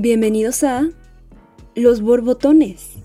[0.00, 0.88] Bienvenidos a
[1.74, 2.98] Los Borbotones.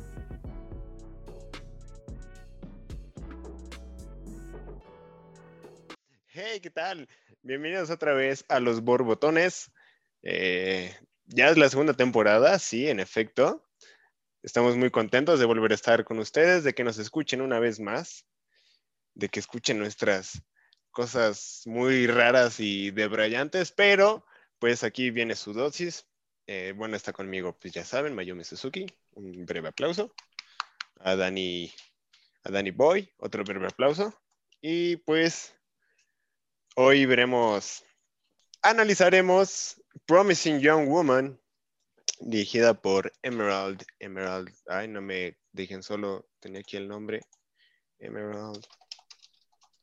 [6.28, 7.10] Hey, ¿qué tal?
[7.42, 9.72] Bienvenidos otra vez a Los Borbotones.
[10.22, 10.96] Eh,
[11.26, 13.68] ya es la segunda temporada, sí, en efecto.
[14.44, 17.80] Estamos muy contentos de volver a estar con ustedes, de que nos escuchen una vez
[17.80, 18.28] más,
[19.16, 20.44] de que escuchen nuestras
[20.92, 24.28] cosas muy raras y debrayantes, pero
[24.60, 26.06] pues aquí viene su dosis
[26.48, 28.86] eh, bueno, está conmigo, pues ya saben, Mayumi Suzuki.
[29.12, 30.14] Un breve aplauso.
[31.00, 31.72] A Dani,
[32.44, 34.14] a Dani Boy, otro breve aplauso.
[34.62, 35.56] Y pues
[36.76, 37.84] hoy veremos,
[38.62, 41.40] analizaremos Promising Young Woman,
[42.20, 43.84] dirigida por Emerald.
[44.00, 47.22] Emerald, ay, no me dejen solo, tenía aquí el nombre.
[48.00, 48.66] Emerald.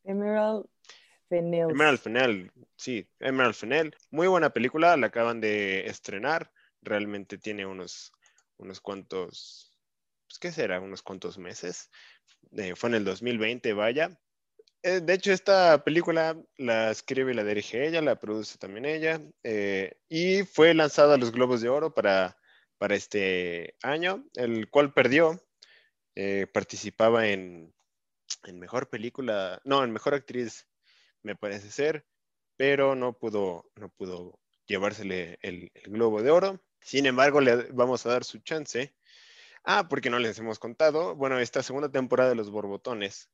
[0.03, 0.67] Emerald
[1.31, 3.95] Emerald Fennell, sí, Emerald Fennell.
[4.09, 6.51] Muy buena película, la acaban de estrenar.
[6.81, 8.11] Realmente tiene unos,
[8.57, 9.77] unos cuantos,
[10.27, 10.81] pues, ¿qué será?
[10.81, 11.89] Unos cuantos meses.
[12.57, 14.19] Eh, fue en el 2020, vaya.
[14.83, 19.21] Eh, de hecho, esta película la escribe y la dirige ella, la produce también ella,
[19.43, 22.37] eh, y fue lanzada a los Globos de Oro para,
[22.77, 25.41] para este año, el cual perdió.
[26.51, 27.73] participaba en,
[28.43, 30.67] en mejor película, no, en mejor actriz
[31.23, 32.05] me parece ser,
[32.57, 34.39] pero no pudo, no pudo
[34.71, 36.63] llevársele el, globo de oro.
[36.81, 38.95] Sin embargo, le vamos a dar su chance.
[39.63, 41.15] Ah, porque no les hemos contado.
[41.15, 43.29] Bueno, esta segunda temporada de Los Borbotones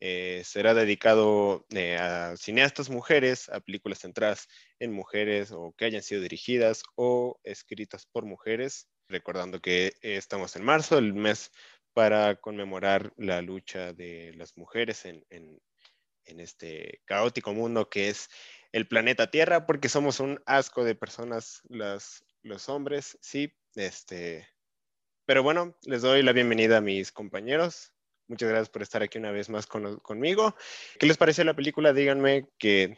[0.00, 6.02] eh, será dedicado eh, a cineastas mujeres, a películas centradas en mujeres o que hayan
[6.02, 8.88] sido dirigidas o escritas por mujeres.
[9.08, 11.50] Recordando que estamos en marzo, el mes
[11.92, 15.60] para conmemorar la lucha de las mujeres en, en
[16.26, 18.28] este caótico mundo que es
[18.72, 23.52] el planeta Tierra, porque somos un asco de personas, las, los hombres, sí.
[23.74, 24.48] Este,
[25.26, 27.92] pero bueno, les doy la bienvenida a mis compañeros.
[28.26, 30.54] Muchas gracias por estar aquí una vez más conmigo.
[30.98, 31.92] ¿Qué les pareció la película?
[31.92, 32.96] Díganme qué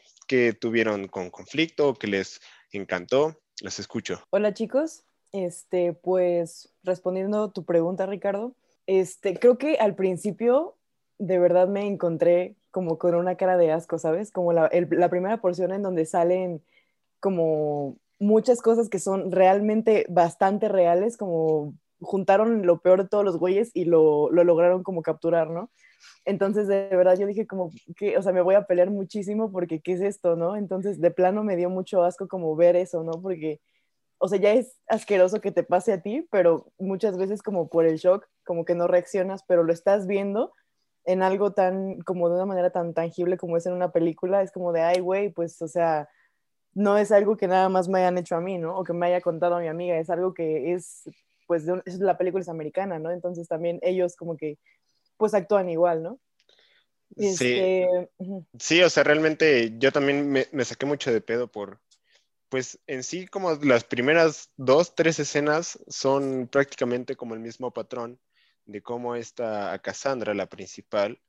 [0.60, 3.40] tuvieron con conflicto, qué les encantó.
[3.60, 4.22] Los escucho.
[4.30, 8.54] Hola chicos, este, pues respondiendo tu pregunta, Ricardo,
[8.86, 10.76] este, creo que al principio
[11.18, 14.30] de verdad me encontré como con una cara de asco, ¿sabes?
[14.30, 14.68] Como la,
[15.08, 16.62] primera porción en donde salen
[17.20, 21.72] como muchas cosas que son realmente bastante reales, como
[22.02, 25.70] juntaron lo peor de todos los güeyes y lo, lograron como capturar, ¿no?
[26.26, 29.80] Entonces, de verdad, yo dije como que, o sea, me voy a pelear muchísimo porque,
[29.80, 30.54] ¿qué es esto, no?
[30.54, 33.22] Entonces, de plano me dio mucho asco como ver eso, ¿no?
[33.22, 33.58] Porque,
[34.18, 37.86] o sea, ya es asqueroso que te pase a ti, pero muchas veces como por
[37.86, 40.52] el shock, como que no reaccionas, pero lo estás viendo
[41.06, 44.50] en algo tan, como de una manera tan tangible como es en una película, es
[44.50, 46.08] como de, ay, güey, pues, o sea,
[46.74, 48.76] no es algo que nada más me hayan hecho a mí, ¿no?
[48.76, 51.08] O que me haya contado a mi amiga, es algo que es,
[51.46, 53.12] pues, de es, la película es americana, ¿no?
[53.12, 54.58] Entonces también ellos como que,
[55.16, 56.18] pues, actúan igual, ¿no?
[57.16, 57.26] Sí.
[57.28, 58.10] Este,
[58.58, 61.78] sí, o sea, realmente yo también me, me saqué mucho de pedo por,
[62.48, 68.18] pues en sí como las primeras dos, tres escenas son prácticamente como el mismo patrón
[68.66, 71.20] de cómo esta a Cassandra, la principal,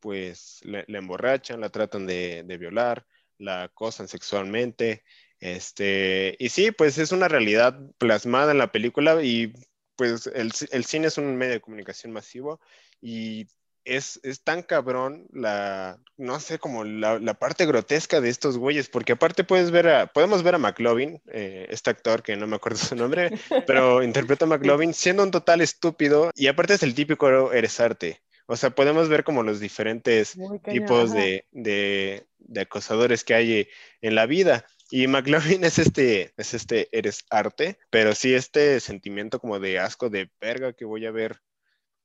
[0.00, 3.06] pues la, emborrachan, la tratan de, violar,
[3.38, 5.04] la acosan sexualmente.
[5.40, 9.52] Este, y sí, pues es una realidad plasmada en la película y
[9.96, 12.60] pues el, el cine es un medio de comunicación masivo
[13.00, 13.46] y
[13.84, 19.44] es, tan cabrón la, no sé, como la, parte grotesca de estos güeyes, porque aparte
[19.44, 22.96] puedes ver a, podemos ver a McLovin, eh, este actor que no me acuerdo su
[22.96, 23.30] nombre,
[23.66, 28.22] pero interpreta a McLovin siendo un total estúpido y aparte es el típico eres arte.
[28.46, 32.26] O sea, podemos ver como los diferentes tipos de, de,
[32.60, 33.68] acosadores que hay
[34.02, 34.66] en la vida.
[34.90, 40.10] Y McLovin es este, es este, eres arte, pero sí este sentimiento como de asco,
[40.10, 41.40] de verga que voy a ver.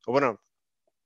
[0.06, 0.41] O bueno,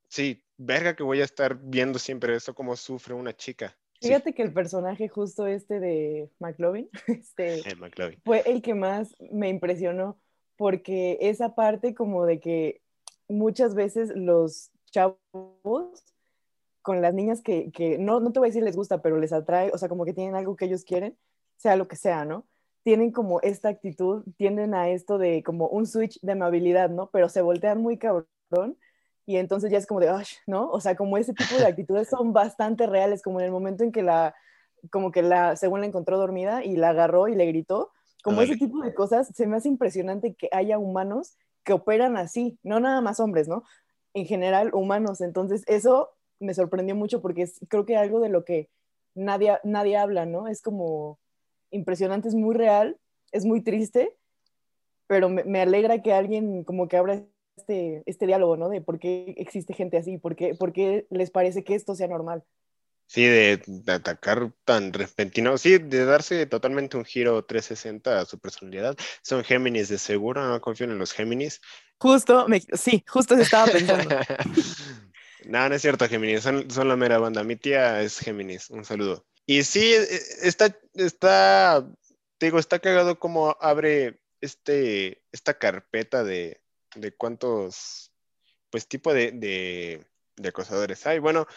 [0.07, 3.75] sí, verga que voy a estar viendo siempre esto, como sufre una chica.
[4.01, 9.49] Fíjate que el personaje justo este de McLovin, este, eh, fue el que más me
[9.49, 10.19] impresionó,
[10.57, 12.81] porque esa parte como de que
[13.29, 16.03] muchas veces los chavos
[16.81, 19.31] con las niñas que, que no, no te voy a decir les gusta, pero les
[19.31, 21.17] atrae, o sea, como que tienen algo que ellos quieren,
[21.55, 22.45] sea lo que sea, ¿no?
[22.83, 27.09] Tienen como esta actitud, tienden a esto de como un switch de amabilidad, ¿no?
[27.11, 28.77] Pero se voltean muy cabrón
[29.25, 30.11] y entonces ya es como de,
[30.47, 30.69] ¿no?
[30.69, 33.91] O sea, como ese tipo de actitudes son bastante reales, como en el momento en
[33.91, 34.35] que la,
[34.91, 37.91] como que la, según la encontró dormida y la agarró y le gritó,
[38.23, 42.57] como ese tipo de cosas, se me hace impresionante que haya humanos que operan así,
[42.63, 43.63] no nada más hombres, ¿no?
[44.13, 45.19] En general, humanos.
[45.19, 48.69] Entonces, eso me sorprendió mucho porque es, creo que algo de lo que
[49.13, 50.47] nadie, nadie habla, ¿no?
[50.47, 51.19] Es como
[51.69, 52.97] impresionante, es muy real,
[53.33, 54.15] es muy triste,
[55.07, 57.23] pero me, me alegra que alguien como que abra
[57.55, 58.69] este, este diálogo, ¿no?
[58.69, 62.07] De por qué existe gente así, por qué, por qué les parece que esto sea
[62.07, 62.43] normal.
[63.07, 68.39] Sí, de, de atacar tan repentino, sí, de darse totalmente un giro 360 a su
[68.39, 68.95] personalidad.
[69.21, 71.61] Son Géminis de seguro, no confío en los Géminis.
[71.99, 74.15] Justo, me, sí, justo se estaba pensando.
[75.45, 77.43] no, no es cierto, Géminis, son, son la mera banda.
[77.43, 79.25] Mi tía es Géminis, un saludo.
[79.45, 81.87] Y sí, e, está, está,
[82.39, 86.62] te digo, está cagado como abre este, esta carpeta de,
[86.95, 88.11] de cuántos,
[88.69, 91.19] pues, tipo de, de, acosadores hay.
[91.19, 91.47] Bueno,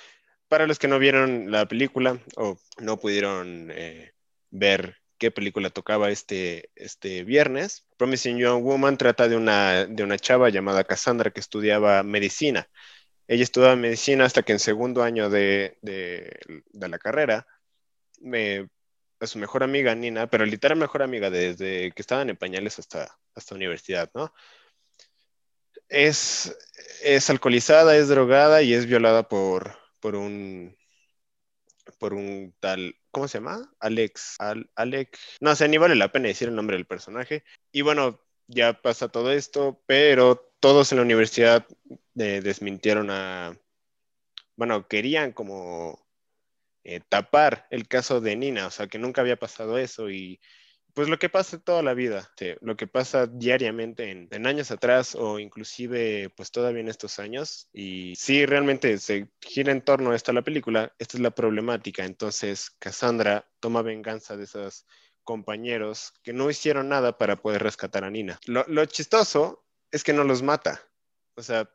[0.48, 4.12] para los que no vieron la película o no pudieron eh,
[4.50, 10.18] ver qué película tocaba este, este viernes, Promising Young Woman trata de una, de una
[10.18, 12.68] chava llamada Cassandra que estudiaba medicina.
[13.28, 16.38] Ella estudiaba medicina hasta que en segundo año de, de,
[16.72, 17.46] de la carrera,
[18.20, 18.68] me,
[19.20, 23.18] a su mejor amiga Nina, pero literal mejor amiga desde que estaban en pañales hasta,
[23.34, 24.32] hasta universidad, ¿no?
[25.88, 26.56] Es,
[27.02, 30.76] es alcoholizada, es drogada y es violada por, por un
[31.98, 33.72] por un tal, ¿cómo se llama?
[33.80, 37.44] Alex, Al, Alex, no sé, ni vale la pena decir el nombre del personaje.
[37.72, 41.66] Y bueno, ya pasa todo esto, pero todos en la universidad
[42.18, 43.58] eh, desmintieron a,
[44.56, 46.06] bueno, querían como
[46.84, 50.40] eh, tapar el caso de Nina, o sea, que nunca había pasado eso y
[50.96, 52.32] pues lo que pasa toda la vida,
[52.62, 57.68] lo que pasa diariamente en, en, años atrás o inclusive pues todavía en estos años.
[57.70, 62.06] Y sí, realmente se gira en torno a esta la película, esta es la problemática.
[62.06, 64.86] Entonces Cassandra toma venganza de esos
[65.22, 68.40] compañeros que no hicieron nada para poder rescatar a Nina.
[68.46, 70.80] Lo, lo chistoso es que no los mata.
[71.34, 71.70] O sea,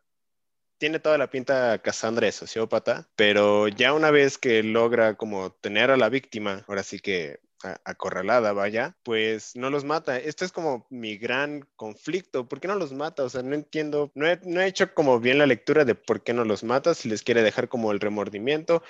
[0.80, 5.92] tiene toda la pinta Cassandra de sociópata, pero ya una vez que logra como tener
[5.92, 10.18] a la víctima, ahora sí que acorralada, vaya, pues no los mata.
[10.18, 12.48] Esto es como mi gran conflicto.
[12.48, 13.24] ¿Por qué no los mata?
[13.24, 16.24] O sea, no entiendo, no he, no he hecho como bien la lectura de por
[16.24, 18.84] qué no los mata, si les quiere dejar como el remordimiento.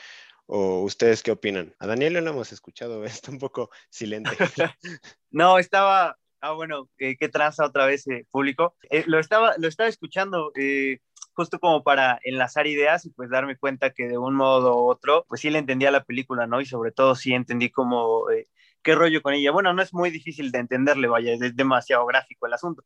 [0.46, 1.74] ¿O ustedes qué opinan?
[1.80, 4.32] A Daniel no lo hemos escuchado, está un poco silente.
[5.32, 8.76] no, estaba, ah, bueno, ¿qué, qué traza otra vez eh, público?
[8.90, 11.00] Eh, lo, estaba, lo estaba escuchando, eh,
[11.34, 15.26] justo como para enlazar ideas y pues darme cuenta que de un modo u otro,
[15.28, 16.62] pues sí le entendía la película, ¿no?
[16.62, 18.48] Y sobre todo sí entendí como eh,
[18.82, 19.52] qué rollo con ella.
[19.52, 22.84] Bueno, no es muy difícil de entenderle, vaya, es demasiado gráfico el asunto.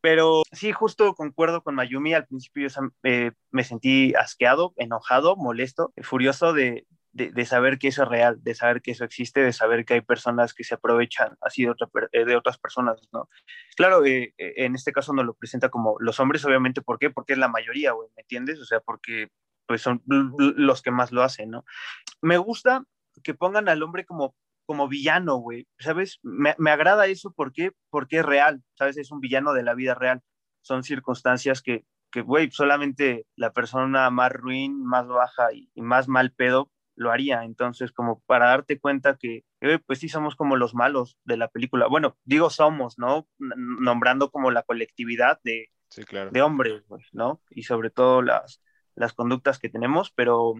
[0.00, 2.14] Pero sí, justo concuerdo con Mayumi.
[2.14, 8.04] Al principio yo eh, me sentí asqueado, enojado, molesto, furioso de, de, saber que eso
[8.04, 11.36] es real, de saber que eso existe, de saber que hay personas que se aprovechan
[11.40, 11.74] así de,
[12.12, 13.28] eh, otras personas, ¿no?
[13.76, 17.10] Claro, eh, en este caso nos lo presenta como los hombres, obviamente, ¿por qué?
[17.10, 18.60] Porque es la mayoría, güey, ¿me entiendes?
[18.60, 19.28] O sea, porque
[19.66, 21.64] pues son los que más lo hacen, ¿no?
[22.22, 22.84] Me gusta
[23.22, 24.34] que pongan al hombre como
[24.68, 26.20] como villano, güey, ¿sabes?
[26.22, 27.72] Me, me, agrada eso ¿por qué?
[27.88, 28.98] porque es real, ¿sabes?
[28.98, 30.20] Es un villano de la vida real.
[30.60, 36.06] Son circunstancias que, que güey, solamente la persona más ruin, más baja y, y, más
[36.06, 37.44] mal pedo lo haría.
[37.44, 41.48] Entonces, como para darte cuenta que, eh, pues sí somos como los malos de la
[41.48, 41.86] película.
[41.86, 43.26] Bueno, digo somos, ¿no?
[43.38, 46.30] Nombrando como la colectividad de, sí, claro.
[46.30, 46.82] de hombres,
[47.12, 47.40] ¿no?
[47.48, 48.60] Y sobre todo las,
[48.96, 50.52] las conductas que tenemos, pero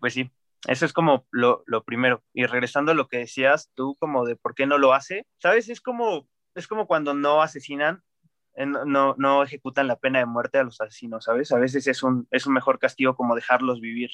[0.00, 0.32] pues sí,
[0.68, 2.22] eso es como lo, lo, primero.
[2.32, 5.68] Y regresando a lo que decías tú, como de por qué no lo hace, ¿sabes?
[5.68, 8.02] Es como, es como cuando no asesinan,
[8.54, 11.50] eh, no, no ejecutan la pena de muerte a los asesinos, ¿sabes?
[11.52, 14.10] A veces es un, es un mejor castigo como dejarlos vivir,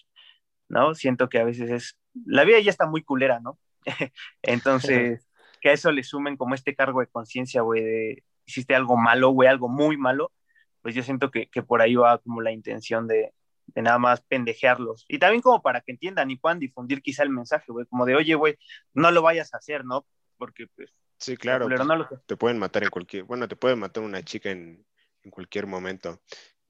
[0.68, 0.94] ¿no?
[0.94, 3.58] Siento que a veces es, la vida ya está muy culera, ¿no?
[4.42, 5.28] Entonces,
[5.60, 9.30] que a eso le sumen como este cargo de conciencia, güey, de hiciste algo malo,
[9.30, 10.32] güey, algo muy malo,
[10.80, 13.34] pues yo siento que, que por ahí va como la intención de,
[13.74, 15.04] de nada más pendejearlos.
[15.08, 18.16] Y también como para que entiendan y puedan difundir quizá el mensaje, güey, como de,
[18.16, 18.56] oye, güey,
[18.94, 20.06] no lo vayas a hacer, ¿no?
[20.36, 20.92] Porque, pues...
[21.18, 21.66] Sí, claro.
[21.66, 22.08] Pues, no lo...
[22.26, 23.24] Te pueden matar en cualquier...
[23.24, 24.84] Bueno, te puede matar una chica en,
[25.22, 26.20] en cualquier momento.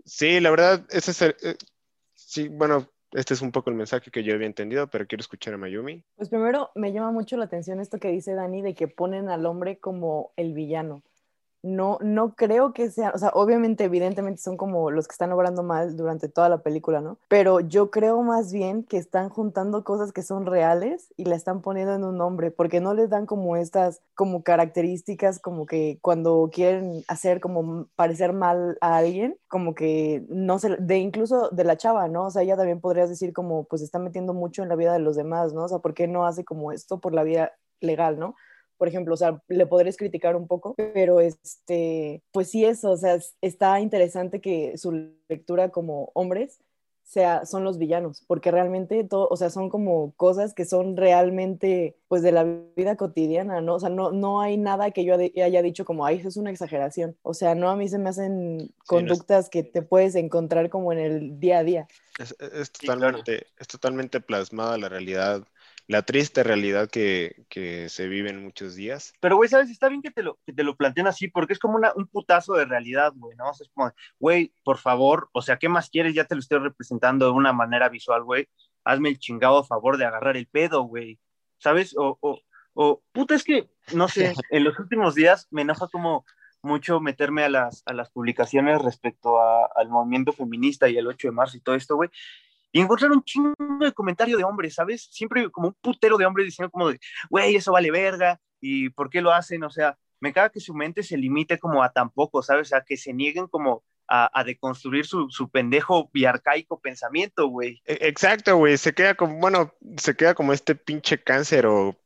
[0.05, 1.37] Sí, la verdad, ese es el...
[1.43, 1.57] Eh,
[2.15, 5.55] sí, bueno, este es un poco el mensaje que yo había entendido, pero quiero escuchar
[5.55, 6.05] a Mayumi.
[6.17, 9.47] Pues primero me llama mucho la atención esto que dice Dani de que ponen al
[9.47, 11.03] hombre como el villano
[11.77, 15.63] no, no creo que sean, o sea, obviamente, evidentemente son como los que están obrando
[15.63, 17.19] mal durante toda la película, ¿no?
[17.29, 21.61] Pero yo creo más bien que están juntando cosas que son reales y la están
[21.61, 26.51] poniendo en un nombre, porque no les dan como estas, como características, como que cuando
[26.53, 31.77] quieren hacer como parecer mal a alguien, como que no se, de incluso de la
[31.77, 32.27] chava, ¿no?
[32.27, 35.01] O sea, ella también podrías decir como, pues está metiendo mucho en la vida de
[35.01, 35.65] los demás, ¿no?
[35.65, 38.35] O sea, ¿por qué no hace como esto por la vida legal, ¿no?
[38.79, 42.97] Por ejemplo, o sea, le podrías criticar un poco, pero este, pues sí eso, o
[42.97, 46.61] sea, está interesante que su lectura como hombres
[47.09, 51.97] sea, son los villanos, porque realmente todo, o sea, son como cosas que son realmente,
[52.07, 52.45] pues, de la
[52.77, 53.77] vida cotidiana, ¿no?
[53.77, 56.51] O sea, no, no hay nada que yo haya dicho como, ay, eso es una
[56.51, 57.17] exageración.
[57.23, 60.99] O sea, no, a mí se me hacen conductas que te puedes encontrar como en
[60.99, 61.89] el día a día.
[62.19, 65.47] Es, totalmente, es totalmente plasmada la realidad
[65.89, 69.15] la triste realidad que, que, se vive en muchos días.
[69.21, 69.71] Pero, güey, ¿sabes?
[69.71, 72.07] Está bien que te lo, que te lo planteen así, porque es como una, un
[72.07, 73.49] putazo de realidad, güey, ¿no?
[73.49, 73.91] O sea, es como,
[74.21, 76.15] güey, por favor, o sea, ¿qué más quieres?
[76.15, 78.49] Ya te lo estoy representando de una manera visual, güey.
[78.85, 81.19] Hazme el chingado favor de agarrar el pedo, güey.
[81.57, 81.97] ¿Sabes?
[81.97, 82.39] O, o,
[82.75, 86.27] o, puta, es que, no sé, en los últimos días me enoja como
[86.61, 91.29] mucho meterme a las, a las publicaciones respecto a, al movimiento feminista y el 8
[91.29, 92.11] de marzo y todo esto, güey
[92.73, 95.09] y encontrar un chingo de comentario de hombres, ¿sabes?
[95.11, 96.99] Siempre como un putero de hombres diciendo como de,
[97.31, 99.65] güey, eso vale verga, y ¿por qué lo hacen?
[99.65, 102.73] O sea, me caga que su mente se limite como a tan poco, ¿sabes?
[102.73, 107.81] A que se nieguen como a, a deconstruir su, su, pendejo y arcaico pensamiento, güey.
[107.85, 111.97] E, exacto, güey, se queda como, bueno, se queda como este pinche cáncer o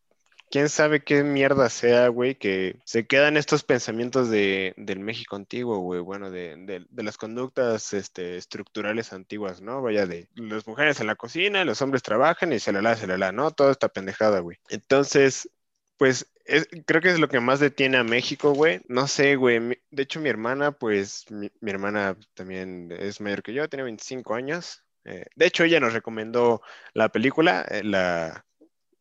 [0.53, 5.79] quién sabe qué mierda sea, güey, que se quedan estos pensamientos de, del México antiguo,
[5.79, 6.57] güey, bueno, de,
[6.91, 9.81] de, las conductas este, estructurales antiguas, ¿no?
[9.81, 13.07] Vaya, de las mujeres en la cocina, los hombres trabajan y se la la, se
[13.07, 13.51] la la, ¿no?
[13.51, 14.59] Toda esta pendejada, güey.
[14.69, 15.49] Entonces,
[15.97, 18.83] pues es, creo que es lo que más detiene a México, güey.
[18.89, 19.81] No sé, güey.
[19.91, 24.35] De hecho, mi hermana, pues, mi, mi hermana también es mayor que yo, tiene 25
[24.35, 24.85] años.
[25.05, 26.61] Eh, de hecho, ella nos recomendó
[26.93, 28.45] la película, eh, la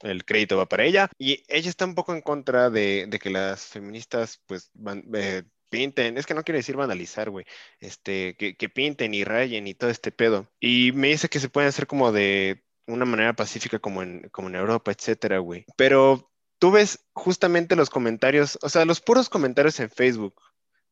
[0.03, 1.09] el crédito va para ella.
[1.17, 6.17] Y ella está un poco en contra de, que las feministas, pues, van, eh, pinten,
[6.17, 7.45] es que no quiere decir vandalizar, güey,
[7.79, 10.47] este, que, que, pinten y rayen y todo este pedo.
[10.59, 14.49] Y me dice que se puede hacer como de una manera pacífica como en, como
[14.49, 15.65] en Europa, etcétera, güey.
[15.77, 20.35] Pero tú ves justamente los comentarios, o sea, los puros comentarios en Facebook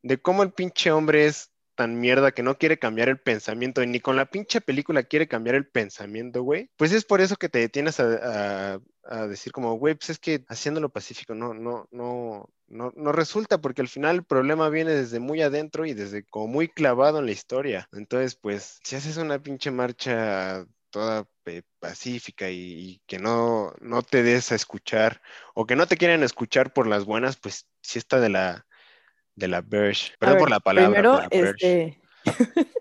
[0.02, 3.88] de cómo el pinche hombre es tan mierda que no quiere cambiar el pensamiento, y
[3.88, 7.48] ni con la pinche película quiere cambiar el pensamiento, güey, pues es por eso que
[7.48, 8.82] te detienes a,
[9.30, 13.82] decir como, güey, pues es que haciéndolo pacífico no, no, no, no, no resulta, porque
[13.82, 17.32] al final el problema viene desde muy adentro y desde como muy clavado en la
[17.32, 17.88] historia.
[17.94, 21.26] Entonces, pues, si haces una pinche marcha toda
[21.80, 25.22] pacífica y, que no, no te des a escuchar
[25.56, 28.66] o que no te quieren escuchar por las buenas, pues sí está de la,
[29.40, 29.62] de la.
[29.62, 30.90] Perdón ver, por la palabra.
[30.90, 32.00] Primero, este...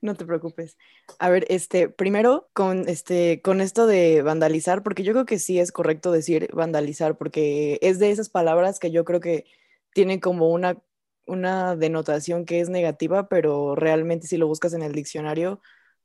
[0.00, 0.76] no te preocupes.
[1.18, 5.58] A ver, este, primero con este, con esto de vandalizar, porque yo creo que sí
[5.58, 9.44] es correcto decir vandalizar, porque es de esas palabras que yo creo que
[9.92, 10.78] tienen como una,
[11.26, 15.60] una denotación que es negativa, pero realmente si lo buscas en el diccionario,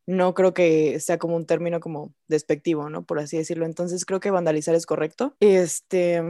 [0.07, 3.05] no creo que sea como un término como despectivo, ¿no?
[3.05, 3.65] Por así decirlo.
[3.65, 5.35] Entonces creo que vandalizar es correcto.
[5.39, 6.21] Este,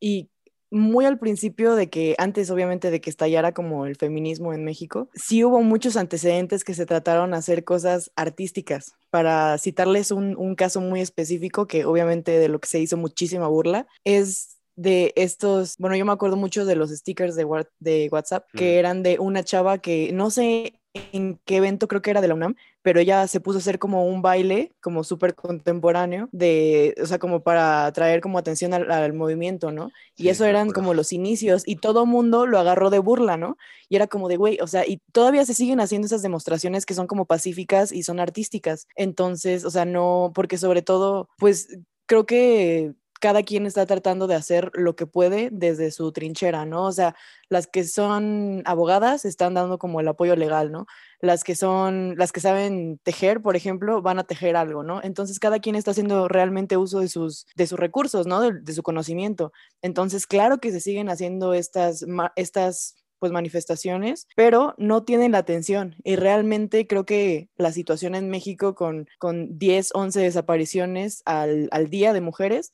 [0.00, 0.30] y
[0.70, 5.08] muy al principio de que antes obviamente de que estallara como el feminismo en México,
[5.14, 8.92] sí hubo muchos antecedentes que se trataron de hacer cosas artísticas.
[9.10, 13.48] Para citarles un, un caso muy específico que obviamente de lo que se hizo muchísima
[13.48, 17.44] burla, es de estos, bueno, yo me acuerdo mucho de los stickers de,
[17.80, 22.10] de WhatsApp, que eran de una chava que no sé en qué evento, creo que
[22.10, 25.34] era de la UNAM, pero ella se puso a hacer como un baile, como súper
[25.34, 29.90] contemporáneo, de, o sea, como para atraer como atención al, al movimiento, ¿no?
[30.16, 33.56] Y sí, eso eran como los inicios, y todo mundo lo agarró de burla, ¿no?
[33.88, 36.94] Y era como de, güey, o sea, y todavía se siguen haciendo esas demostraciones que
[36.94, 38.86] son como pacíficas y son artísticas.
[38.96, 41.68] Entonces, o sea, no, porque sobre todo, pues
[42.06, 46.84] creo que cada quien está tratando de hacer lo que puede desde su trinchera, ¿no?
[46.86, 47.14] O sea,
[47.48, 50.86] las que son abogadas están dando como el apoyo legal, ¿no?
[51.20, 55.00] Las que son, las que saben tejer, por ejemplo, van a tejer algo, ¿no?
[55.02, 58.40] Entonces cada quien está haciendo realmente uso de sus, de sus recursos, ¿no?
[58.40, 59.52] De, su conocimiento.
[59.82, 62.04] Entonces, claro que se siguen haciendo estas,
[62.36, 65.96] estas pues manifestaciones, pero no tienen la atención.
[66.04, 71.88] Y realmente creo que la situación en México con, con 10, 11 desapariciones al, al
[71.90, 72.72] día de mujeres,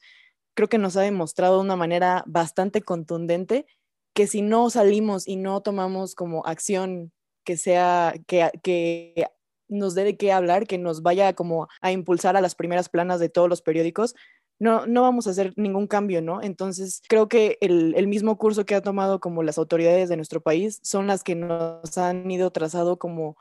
[0.55, 3.67] creo que nos ha demostrado de una manera bastante contundente
[4.15, 7.13] que si no salimos y no tomamos como acción
[7.45, 9.27] que sea, que, que
[9.69, 13.21] nos dé de qué hablar, que nos vaya como a impulsar a las primeras planas
[13.21, 14.15] de todos los periódicos,
[14.59, 16.41] no, no vamos a hacer ningún cambio, ¿no?
[16.41, 20.41] Entonces, creo que el, el, mismo curso que ha tomado como las autoridades de nuestro
[20.41, 23.37] país son las que nos han ido trazado como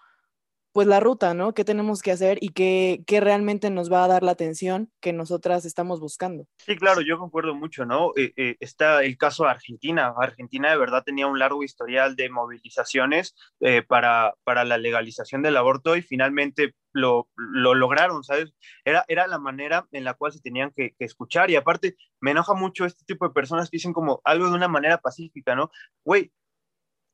[0.73, 1.53] pues la ruta, ¿no?
[1.53, 5.13] ¿Qué tenemos que hacer y qué, qué, realmente nos va a dar la atención que
[5.13, 6.47] nosotras estamos buscando?
[6.57, 8.11] Sí, claro, yo concuerdo mucho, ¿no?
[8.17, 10.13] Eh, eh, está el caso de Argentina.
[10.17, 15.57] Argentina de verdad tenía un largo historial de movilizaciones eh, para, para la legalización del
[15.57, 18.51] aborto y finalmente lo, lo, lograron, ¿sabes?
[18.83, 22.31] Era, era la manera en la cual se tenían que, que, escuchar y aparte me
[22.31, 25.69] enoja mucho este tipo de personas que dicen como algo de una manera pacífica, ¿no?
[26.03, 26.31] Güey,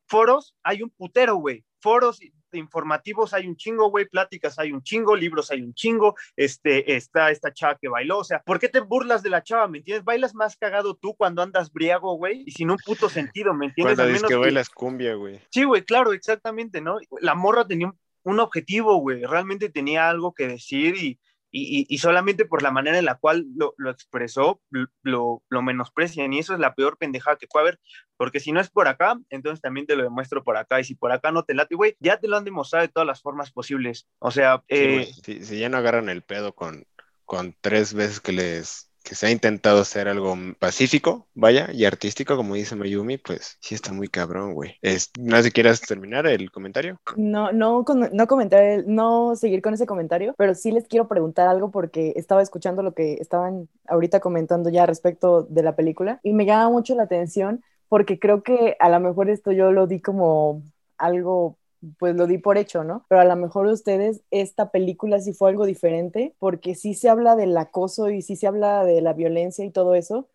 [0.07, 1.65] foros, hay un putero, güey.
[1.81, 2.19] Foros,
[2.57, 7.31] informativos hay un chingo, güey, pláticas hay un chingo, libros hay un chingo, este, está
[7.31, 10.03] esta chava que bailó, o sea, ¿por qué te burlas de la chava, me entiendes?
[10.03, 13.95] Bailas más cagado tú cuando andas briago, güey, y sin un puto sentido, ¿me entiendes?
[13.95, 15.39] Cuando Al dices que- bailas cumbia, güey.
[15.51, 16.97] Sí, güey, claro, exactamente, ¿no?
[17.21, 21.19] La morra tenía un, un objetivo, güey, realmente tenía algo que decir y,
[21.51, 24.61] y, solamente por la manera en la cual lo, lo expresó,
[25.01, 27.79] lo, lo menosprecian y eso es la peor pendejada que puede haber,
[28.17, 30.95] porque si no es por acá, entonces también te lo demuestro por acá y si
[30.95, 33.51] por acá no te late, güey, ya te lo han demostrado de todas las formas
[33.51, 34.07] posibles.
[34.19, 36.85] O sea, eh, si, si ya no agarran el pedo con,
[37.25, 42.35] con tres veces que les que se ha intentado hacer algo pacífico, vaya, y artístico,
[42.35, 44.75] como dice Mayumi, pues sí está muy cabrón, güey.
[44.81, 46.99] Es, no sé terminar el comentario.
[47.15, 51.71] No, no, no comentar, no seguir con ese comentario, pero sí les quiero preguntar algo
[51.71, 56.45] porque estaba escuchando lo que estaban ahorita comentando ya respecto de la película y me
[56.45, 60.63] llama mucho la atención porque creo que a lo mejor esto yo lo di como
[60.97, 61.57] algo,
[61.98, 63.05] pues lo di por hecho, ¿no?
[63.09, 67.36] Pero a lo mejor ustedes, esta película sí fue algo diferente porque sí se habla
[67.36, 70.29] del acoso y sí se habla de la violencia y todo eso,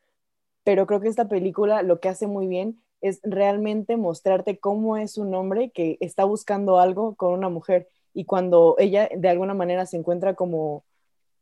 [0.65, 5.19] pero creo que esta película lo que hace muy bien es realmente mostrarte cómo es
[5.19, 9.85] un hombre que está buscando algo con una mujer y cuando ella de alguna manera
[9.87, 10.85] se encuentra como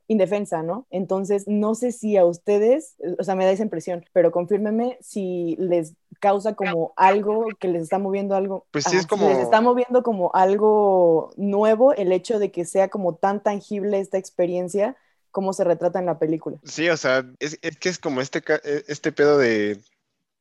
[0.09, 0.87] indefensa, ¿no?
[0.91, 5.57] Entonces, no sé si a ustedes, o sea, me da esa impresión, pero confírmeme si
[5.59, 8.65] les causa como algo que les está moviendo algo.
[8.71, 12.89] Pues sí, es como- les está moviendo como algo nuevo el hecho de que sea
[12.89, 14.97] como tan tangible esta experiencia
[15.33, 16.59] como se retrata en la película.
[16.63, 19.81] Sí, o sea, es, es que es como este, ca- e- este pedo de,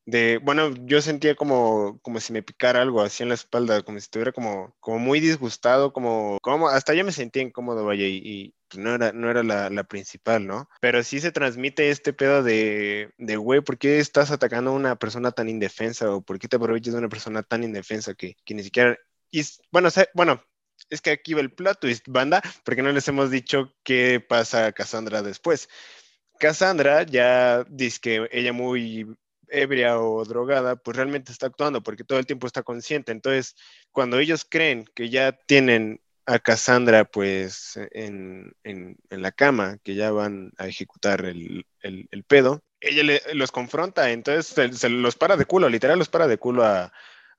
[0.06, 4.00] de, bueno, yo sentía como, como si me picara algo así en la espalda, como
[4.00, 8.18] si estuviera como, como muy disgustado, como, como hasta yo me sentía incómodo, vaya, y,
[8.18, 10.70] y no era, no era la, principal, ¿no?
[10.80, 14.96] Pero sí se transmite este pedo de, de, güey, ¿por qué estás atacando a una
[14.98, 16.12] persona tan indefensa?
[16.14, 18.98] ¿O por qué te aprovechas de una persona tan indefensa que, que ni siquiera...
[19.72, 20.44] Bueno, o sea, bueno,
[20.90, 24.68] es que aquí va el plot twist, banda, porque no les hemos dicho qué pasa
[24.68, 25.70] a Cassandra después.
[26.40, 29.08] Cassandra ya dice que ella muy
[29.52, 33.12] ebria o drogada, pues realmente está actuando porque todo el tiempo está consciente.
[33.12, 33.56] Entonces,
[33.92, 39.96] cuando ellos creen que ya tienen a Cassandra pues en, en, en la cama, que
[39.96, 44.90] ya van a ejecutar el, el, el pedo, ella le- los confronta, entonces se, se
[44.90, 46.92] los para de culo, literal los para de culo a,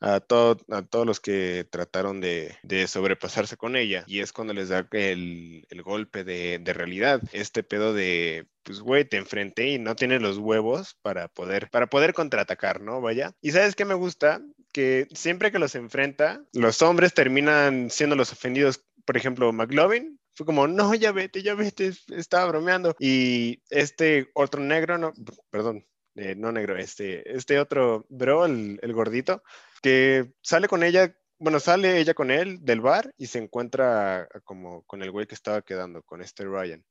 [0.03, 4.05] a, todo- a todos los que trataron de, de sobrepasarse con ella.
[4.07, 7.23] Y es cuando les da el, el golpe de, de realidad.
[7.33, 11.87] Este pedo de, pues, güey, te enfrenté y no tienes los huevos para poder, para
[11.87, 13.01] poder contraatacar, ¿no?
[13.01, 13.33] Vaya.
[13.41, 14.43] Y ¿sabes qué me gusta?
[14.73, 18.85] Que siempre que los enfrenta, los hombres terminan siendo los ofendidos.
[19.05, 22.97] Por ejemplo, McLovin fue como, no, ya vete, ya vete, estaba bromeando.
[22.99, 25.12] Y este otro negro, no,
[25.51, 29.43] perdón, eh, no negro, este, este otro bro, el, el gordito,
[29.83, 34.83] que sale con ella, bueno, sale ella con él del bar y se encuentra como
[34.85, 36.85] con el güey que estaba quedando, con este Ryan.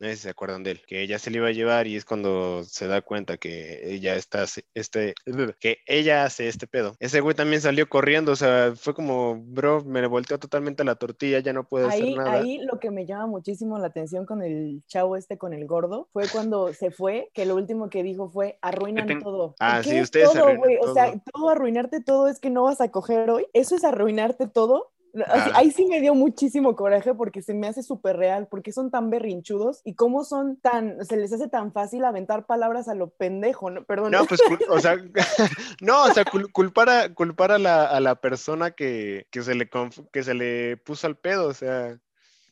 [0.00, 1.94] No sé si se acuerdan de él, que ella se le iba a llevar y
[1.94, 5.14] es cuando se da cuenta que ella está, este,
[5.60, 6.96] que ella hace este pedo.
[7.00, 11.40] Ese güey también salió corriendo, o sea, fue como, bro, me volteó totalmente la tortilla,
[11.40, 12.32] ya no puede hacer Ahí, nada.
[12.32, 16.08] ahí lo que me llama muchísimo la atención con el chavo este, con el gordo,
[16.14, 19.54] fue cuando se fue, que lo último que dijo fue, arruinan ten- todo.
[19.60, 20.78] Ah, ¿Qué sí, es ustedes todo, arruinan güey?
[20.80, 23.46] O sea, todo arruinarte todo es que no vas a coger hoy.
[23.52, 24.92] ¿Eso es arruinarte todo?
[25.26, 25.52] Así- Ah.
[25.56, 29.10] Ahí sí me dio muchísimo coraje porque se me hace súper real, porque son tan
[29.10, 33.70] berrinchudos y cómo son tan, se les hace tan fácil aventar palabras a lo pendejo,
[33.70, 33.84] ¿no?
[33.84, 34.12] Perdón.
[34.12, 34.96] No, pues, cul- o sea,
[35.80, 39.54] no, o sea, cul- culpar a, culpar a la, a la persona que, que, se
[39.54, 39.68] le
[40.12, 41.98] que se le puso al pedo, o sea,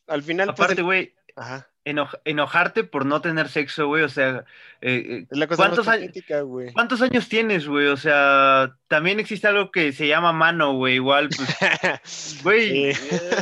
[0.07, 4.09] al final, pues, Aparte, el- güey, ajá, enoj- enojarte por no tener sexo, güey, o
[4.09, 4.45] sea,
[4.81, 6.07] eh, eh, es la cosa más ¿cuántos años?
[6.09, 6.73] patética, güey.
[6.73, 7.87] ¿Cuántos años tienes, güey?
[7.89, 10.95] O sea, también existe algo que se llama mano, güey.
[10.97, 11.49] Igual, pues,
[12.43, 13.01] güey, Sí.
[13.15, 13.33] eh,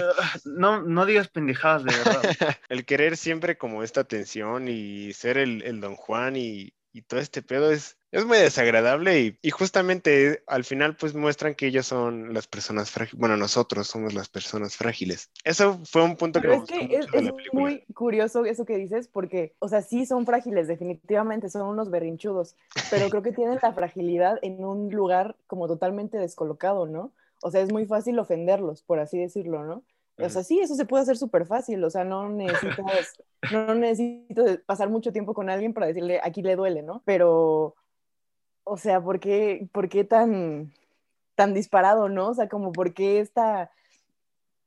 [0.44, 2.22] no, no digas pendejadas, de verdad.
[2.68, 7.20] el querer siempre como esta atención y ser el, el don Juan y, y todo
[7.20, 11.86] este pedo es, es muy desagradable y, y justamente al final pues muestran que ellos
[11.86, 15.30] son las personas frágiles, bueno, nosotros somos las personas frágiles.
[15.44, 18.78] Eso fue un punto que me gustó que es, mucho es muy curioso eso que
[18.78, 22.56] dices, porque, o sea, sí son frágiles, definitivamente, son unos berrinchudos,
[22.90, 27.12] pero creo que tienen la fragilidad en un lugar como totalmente descolocado, ¿no?
[27.42, 29.82] O sea, es muy fácil ofenderlos, por así decirlo, ¿no?
[30.18, 34.58] O sea, sí, eso se puede hacer súper fácil, o sea, no necesitas, no necesitas
[34.64, 37.02] pasar mucho tiempo con alguien para decirle, aquí le duele, ¿no?
[37.04, 37.74] Pero,
[38.64, 40.72] o sea, ¿por qué, por qué tan,
[41.34, 42.30] tan disparado, no?
[42.30, 43.70] O sea, como, ¿por qué esta,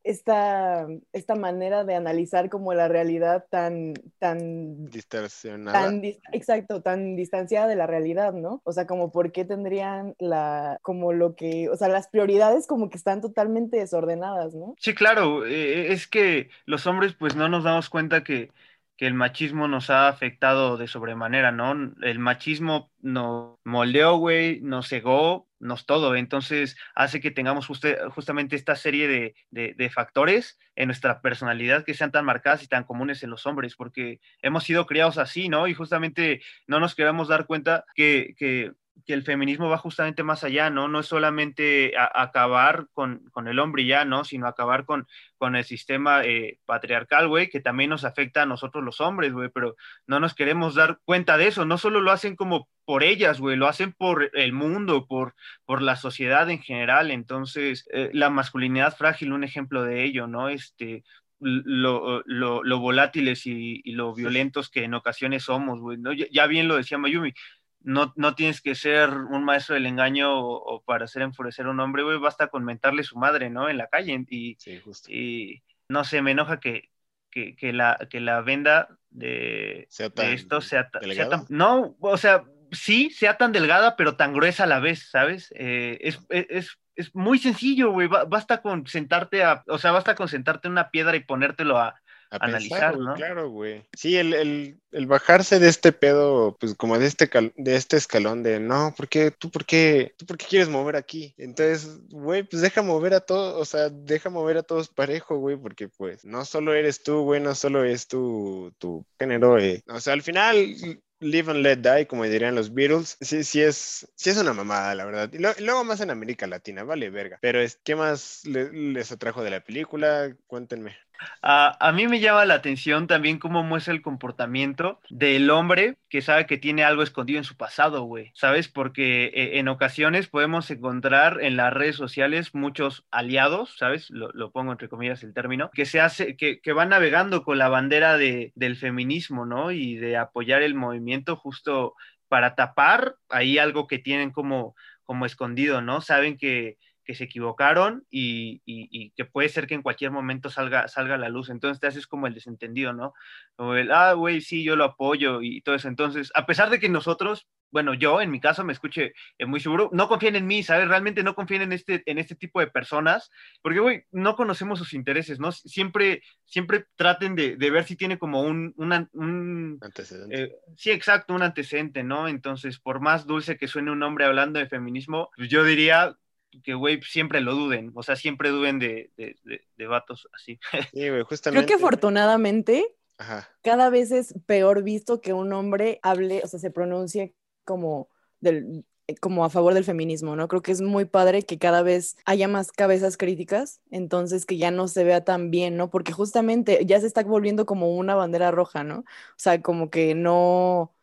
[0.09, 5.79] esta, esta manera de analizar como la realidad tan, tan, Distorsionada.
[5.79, 8.61] tan, exacto, tan distanciada de la realidad, ¿no?
[8.63, 12.89] O sea, como por qué tendrían la, como lo que, o sea, las prioridades como
[12.89, 14.73] que están totalmente desordenadas, ¿no?
[14.79, 18.49] Sí, claro, eh, es que los hombres pues no nos damos cuenta que,
[18.97, 21.73] que el machismo nos ha afectado de sobremanera, ¿no?
[22.01, 27.67] El machismo nos moldeó, güey, nos cegó, nos todo, entonces hace que tengamos
[28.11, 32.67] justamente esta serie de, de- de factores en nuestra personalidad que sean tan marcadas y
[32.67, 35.67] tan comunes en los hombres, porque hemos sido criados así, ¿no?
[35.67, 38.71] Y justamente no nos queremos dar cuenta que, que
[39.05, 40.87] que el feminismo va justamente más allá, ¿no?
[40.87, 44.23] No es solamente acabar con, con el hombre ya, ¿no?
[44.23, 45.07] Sino acabar con,
[45.37, 49.49] con el sistema eh, patriarcal, güey, que también nos afecta a nosotros los hombres, güey,
[49.49, 49.75] pero
[50.07, 51.65] no nos queremos dar cuenta de eso.
[51.65, 55.35] No solo lo hacen como por ellas, güey, lo hacen por el mundo, por,
[55.65, 57.11] por la sociedad en general.
[57.11, 60.49] Entonces, eh, la masculinidad frágil, un ejemplo de ello, ¿no?
[60.49, 61.03] Este,
[61.39, 66.11] lo, lo, lo volátiles y, y, lo violentos que en ocasiones somos, güey, ¿no?
[66.13, 67.33] Ya, ya bien lo decía Mayumi,
[67.81, 71.69] no, no tienes que ser un maestro del engaño o, o para hacer enfurecer a
[71.71, 73.69] un hombre, güey, basta con mentarle su madre, ¿no?
[73.69, 74.25] En la calle.
[74.29, 75.09] Y, Sí, justo.
[75.11, 76.89] y no sé, me enoja que,
[77.31, 81.01] que, que la, que la venda de, Sea de tan esto sea, tan...
[81.49, 85.51] No, o sea, sí, sea tan delgada, pero tan gruesa a la vez, ¿sabes?
[85.55, 88.07] Eh, es, es, es- muy sencillo, güey.
[88.09, 91.77] ba- Basta con sentarte a, o sea, basta con sentarte en una piedra y ponértelo
[91.77, 91.95] a,
[92.31, 93.13] A analizar, pensar, güey, ¿no?
[93.15, 93.85] Claro, güey.
[93.97, 97.97] Sí, el, el, el bajarse de este pedo, pues como de este, cal- de este
[97.97, 99.31] escalón de, no, ¿por qué?
[99.31, 100.13] ¿Tú por qué?
[100.17, 101.33] ¿Tú por qué quieres mover aquí?
[101.37, 105.57] Entonces, güey, pues deja mover a todos, o sea, deja mover a todos parejo, güey,
[105.57, 109.83] porque pues no solo eres tú, güey, no solo es tu, tu género, eh.
[109.87, 110.75] O sea, al final,
[111.21, 114.93] live and let die, como dirían los Beatles, sí, sí es, sí es una mamada,
[114.95, 115.29] la verdad.
[115.33, 117.39] Y, lo- y luego más en América Latina, vale, verga.
[117.41, 120.35] Pero es, ¿qué más le- les atrajo de la película?
[120.47, 120.95] Cuéntenme.
[121.41, 126.45] A, mí me llama la atención también cómo muestra el comportamiento del hombre que sabe
[126.45, 128.67] que tiene algo escondido en su pasado, güey, ¿sabes?
[128.67, 134.09] Porque eh, en ocasiones podemos encontrar en las redes sociales muchos aliados, ¿sabes?
[134.09, 137.57] Lo, lo pongo entre comillas el término, que se hace, que, que van navegando con
[137.57, 139.71] la bandera de, del feminismo, ¿no?
[139.71, 141.95] Y de apoyar el movimiento justo
[142.27, 146.01] para tapar ahí algo que tienen como, como escondido, ¿no?
[146.01, 146.77] Saben que
[147.09, 151.15] que se equivocaron y, y, y, que puede ser que en cualquier momento salga, salga
[151.15, 151.49] a la luz.
[151.49, 153.15] Entonces te haces como el desentendido, ¿no?
[153.55, 155.87] O el, ah, güey, sí, yo lo apoyo y todo eso.
[155.87, 159.59] Entonces, a pesar de que nosotros, bueno, yo en mi caso me escuche eh, muy
[159.59, 160.87] seguro, no confíen en mí, ¿sabes?
[160.87, 163.31] Realmente no confíen en este, en este tipo de personas,
[163.63, 165.51] porque, güey, no conocemos sus intereses, ¿no?
[165.51, 170.43] Siempre, siempre traten de, de ver si tiene como un, una, un Antecedente.
[170.43, 172.27] eh, sí, exacto, un antecedente, ¿no?
[172.27, 176.15] Entonces, por más dulce que suene un hombre hablando de feminismo, pues yo diría
[176.63, 180.59] que, güey, siempre lo duden, o sea, siempre duden de, de, de, de vatos así.
[180.93, 181.65] Sí, güey, Creo justamente.
[181.65, 183.47] que afortunadamente Ajá.
[183.61, 187.35] cada vez es peor visto que un hombre hable, o sea, se pronuncie
[187.65, 188.09] como
[188.39, 188.85] del
[189.21, 190.47] como a favor del feminismo, ¿no?
[190.47, 194.71] Creo que es muy padre que cada vez haya más cabezas críticas, entonces que ya
[194.71, 195.89] no se vea tan bien, ¿no?
[195.89, 198.99] Porque justamente ya se está volviendo como una bandera roja, ¿no?
[198.99, 199.05] O
[199.37, 200.93] sea, como que no,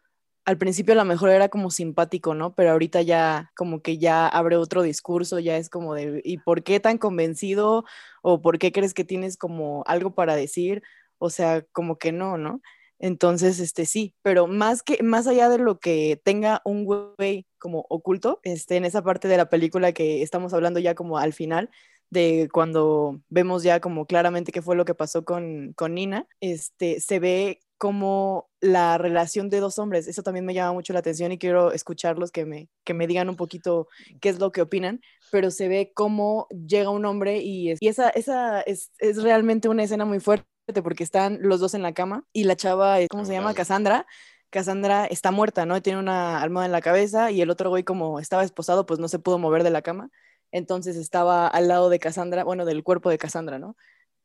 [0.47, 2.55] al principio a lo mejor era como simpático, ¿no?
[2.55, 6.63] Pero ahorita ya como que ya abre otro discurso, ya es como de, ¿y por
[6.63, 7.85] qué tan convencido?
[8.23, 10.83] ¿O por qué crees que tienes como algo para decir?
[11.19, 12.61] O sea, como que no, ¿no?
[12.99, 17.85] Entonces, este sí, pero más que, más allá de lo que tenga un güey como
[17.91, 21.71] oculto, este, en esa parte de la película que estamos hablando ya como al final,
[22.11, 27.01] de cuando vemos ya como claramente qué fue lo que pasó con, con Nina, este,
[27.01, 30.09] se ve como la relación de dos hombres.
[30.09, 33.29] Eso también me llama mucho la atención y quiero escucharlos que me, que me digan
[33.29, 33.89] un poquito
[34.21, 37.89] qué es lo que opinan, pero se ve cómo llega un hombre y, es, y
[37.89, 40.47] esa, esa es, es realmente una escena muy fuerte
[40.83, 43.55] porque están los dos en la cama y la chava, ¿cómo se llama?
[43.55, 44.07] Cassandra.
[44.51, 45.83] Cassandra está muerta, ¿no?
[45.83, 49.09] Tiene una almohada en la cabeza y el otro güey como estaba esposado, pues no
[49.09, 50.11] se pudo mover de la cama.
[50.53, 53.77] Entonces estaba al lado de Cassandra, bueno, del cuerpo de Cassandra, ¿no?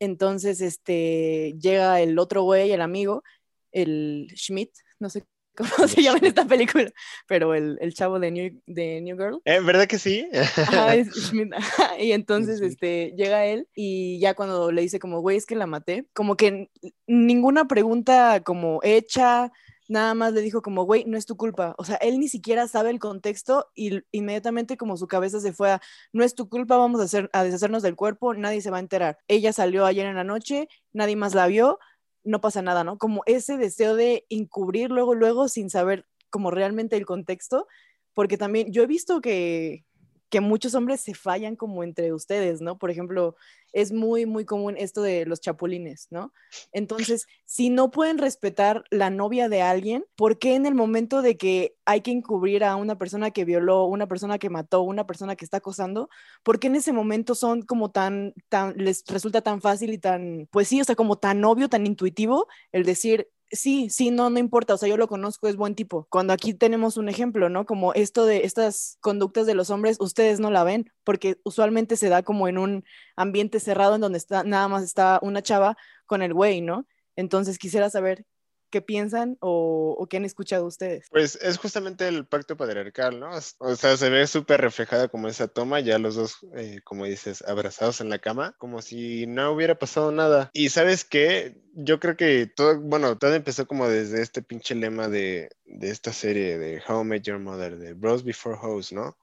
[0.02, 3.24] Entonces, este, llega el otro güey, el amigo,
[3.72, 5.24] el Schmidt, no sé
[5.56, 6.92] cómo se llama en esta película,
[7.28, 9.42] pero el, el chavo de New, de New Girl.
[9.46, 10.28] ¿Eh, ¿Verdad que sí?
[10.34, 11.54] Ajá, es Schmidt.
[12.00, 15.68] y entonces este, llega él y ya cuando le dice como, güey, es que la
[15.68, 16.70] maté, como que
[17.06, 19.52] ninguna pregunta como hecha,
[19.92, 21.76] nada más le dijo como, güey, no es tu culpa.
[21.78, 25.72] O sea, él ni siquiera sabe el contexto y inmediatamente como su cabeza se fue
[25.72, 25.82] a,
[26.14, 28.80] no es tu culpa, vamos a, hacer, a deshacernos del cuerpo, nadie se va a
[28.80, 29.20] enterar.
[29.28, 31.78] Ella salió ayer en la noche, nadie más la vio,
[32.24, 32.98] no pasa nada, ¿no?
[32.98, 37.68] Como ese deseo de encubrir luego, luego, sin saber como realmente el contexto,
[38.14, 39.84] porque también yo he visto que,
[40.32, 42.78] que muchos hombres se fallan como entre ustedes, ¿no?
[42.78, 43.36] Por ejemplo,
[43.74, 46.34] es muy, muy común esto de los chapulines, ¿no?
[46.72, 51.36] Entonces, si no pueden respetar la novia de alguien, ¿por qué en el momento de
[51.36, 55.36] que hay que encubrir a una persona que violó, una persona que mató, una persona
[55.36, 56.10] que está acosando,
[56.44, 60.48] ¿por qué en ese momento son como tan, tan, les resulta tan fácil y tan,
[60.50, 64.40] pues sí, o sea, como tan obvio, tan intuitivo el decir, sí, sí, no, no
[64.40, 66.08] importa, o sea, yo lo conozco, es buen tipo.
[66.10, 67.66] Cuando aquí tenemos un ejemplo, ¿no?
[67.66, 72.10] Como esto de estas conductas de los hombres, ustedes no la ven, porque usualmente se
[72.10, 72.84] da como en un
[73.16, 76.88] ambiente cerrado en donde está, nada más está una chava con el güey, ¿no?
[77.16, 78.26] Entonces quisiera saber
[78.72, 81.08] qué piensan o, qué han escuchado ustedes.
[81.12, 83.30] Pues es justamente el pacto patriarcal, ¿no?
[83.60, 87.44] O sea, se ve súper reflejada como esa toma, ya los dos, eh, como dices,
[87.48, 90.50] abrazados en la cama, como si no hubiera pasado nada.
[90.54, 95.08] Y sabes qué, yo creo que todo, bueno, todo empezó como desde este pinche lema
[95.08, 99.18] de, esta serie de How I Met Your Mother, de Bros Before Hoes, ¿no?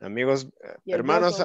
[0.00, 0.48] Amigos,
[0.86, 1.44] hermanos,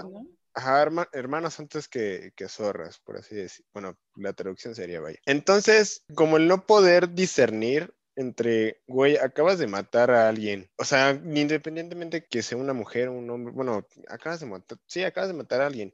[0.54, 3.66] Ajá, hermanos antes que, que, zorras, por así decir.
[3.74, 5.20] Bueno, la traducción sería vaya.
[5.26, 10.70] Entonces, como el no poder discernir entre, güey, acabas de matar a alguien.
[10.78, 15.04] O sea, independientemente que sea una mujer o un hombre, bueno, acabas de matar, sí,
[15.04, 15.94] acabas de matar a alguien.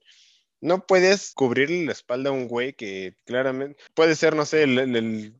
[0.59, 4.79] No puedes cubrirle la espalda a un güey que claramente puede ser, no sé, el,
[4.79, 5.39] el,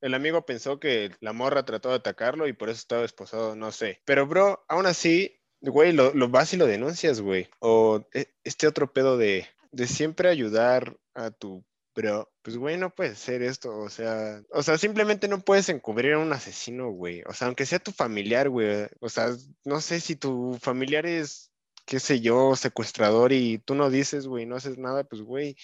[0.00, 3.72] el amigo pensó que la morra trató de atacarlo y por eso estaba esposado, no
[3.72, 4.00] sé.
[4.04, 7.48] Pero, bro, aún así, Güey, lo, lo vas y lo denuncias, güey.
[7.60, 12.94] O e, este otro pedo de, de siempre ayudar a tu pero, pues, güey, no
[12.94, 17.22] puede ser esto, o sea, o sea, simplemente no puedes encubrir a un asesino, güey.
[17.26, 18.86] O sea, aunque sea tu familiar, güey.
[19.00, 19.28] O sea,
[19.64, 21.52] no sé si tu familiar es,
[21.84, 25.56] qué sé yo, secuestrador y tú no dices, güey, no haces nada, pues, güey,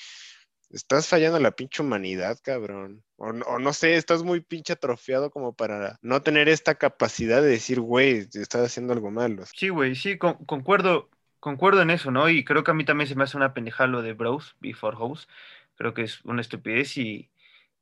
[0.71, 3.03] estás fallando la pinche humanidad, cabrón.
[3.17, 7.81] O, no sé, estás muy pinche atrofiado como para no tener esta capacidad de decir,
[7.81, 9.45] güey, estás haciendo algo malo.
[9.47, 12.29] Sí, güey, sí, concuerdo, concuerdo en eso, ¿no?
[12.29, 14.97] Y creo que a mí también se me hace una pendejada lo de Bros Before
[14.97, 15.29] House.
[15.77, 17.31] Creo que es una estupidez y,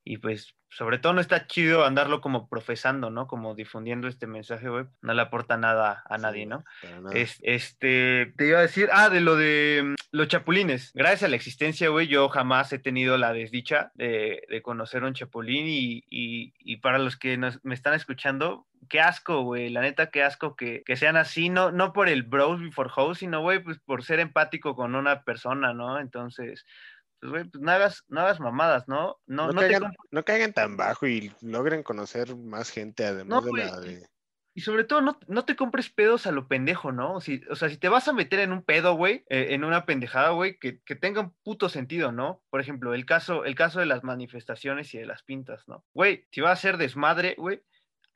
[0.03, 3.27] y pues sobre todo no está chido andarlo como profesando, ¿no?
[3.27, 6.63] Como difundiendo este mensaje web, no le aporta nada a nadie, ¿no?
[7.13, 10.91] Es, este, te iba a decir, ah, de lo de mm, los chapulines.
[10.93, 15.65] Gracias a la existencia, güey, yo jamás he tenido la desdicha de, conocer un chapulín
[15.67, 20.55] y, y, para los que me están escuchando, qué asco, güey, la neta, qué asco
[20.55, 24.03] que, que, sean así, no, no por el bros before house, sino, güey, pues por
[24.03, 25.99] ser empático con una persona, ¿no?
[25.99, 26.65] Entonces,
[27.19, 29.17] pues, güey, pues no hagas, no hagas mamadas, ¿no?
[29.25, 33.79] No, no, caigan, no, caigan, tan bajo y logren conocer más gente además de la
[33.79, 34.07] de...
[34.53, 37.21] Y sobre todo, no, no te compres pedos a lo pendejo, ¿no?
[37.21, 39.85] Si, o sea, si te vas a meter en un pedo, güey, eh, en una
[39.85, 42.41] pendejada, güey, que, que, tenga un puto sentido, ¿no?
[42.49, 45.85] Por ejemplo, el caso, el caso de las manifestaciones y de las pintas, ¿no?
[45.93, 47.61] Güey, si va a ser desmadre, güey,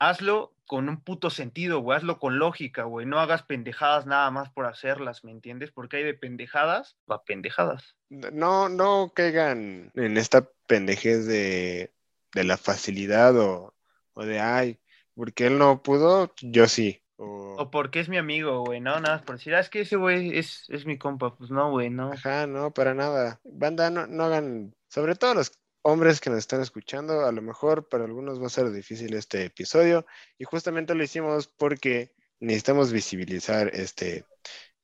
[0.08, 4.50] hazlo con un puto sentido, güey, hazlo con lógica, güey, no hagas pendejadas nada más
[4.50, 5.70] por hacerlas, ¿me entiendes?
[5.70, 7.94] Porque hay de pendejadas a pendejadas.
[8.08, 11.92] No, no caigan en esta pendejez de,
[12.32, 13.74] la facilidad o,
[14.16, 14.78] de, ay,
[15.14, 17.02] porque él no pudo, yo sí.
[17.16, 20.38] O, porque es mi amigo, güey, no, nada, por decir, ah, es que ese güey
[20.38, 22.12] es, es mi compa, pues no, güey, no.
[22.12, 23.40] Ajá, no, para nada.
[23.44, 27.88] Banda, no, no hagan, sobre todo los hombres que nos están escuchando, a lo mejor
[27.88, 30.06] para algunos va a ser difícil este episodio
[30.38, 34.24] y justamente lo hicimos porque necesitamos visibilizar este,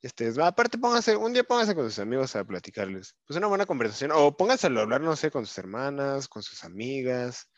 [0.01, 4.11] este, aparte pónganse, un día pónganse con sus amigos a platicarles, pues una buena conversación,
[4.13, 7.49] o pónganse a hablar, no sé, con sus hermanas, con sus amigas,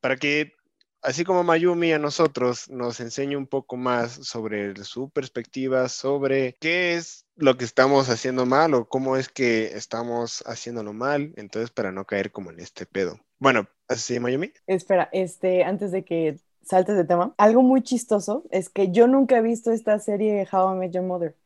[0.00, 0.54] para que
[1.02, 6.94] así como Mayumi a nosotros nos enseñe un poco más sobre su perspectiva, sobre qué
[6.94, 11.92] es lo que estamos haciendo mal o cómo es que estamos haciéndolo mal, entonces para
[11.92, 13.18] no caer como en este pedo.
[13.38, 14.52] Bueno, así Mayumi.
[14.66, 19.38] Espera, este, antes de que saltes de tema, algo muy chistoso es que yo nunca
[19.38, 21.36] he visto esta serie How I Met Your Mother,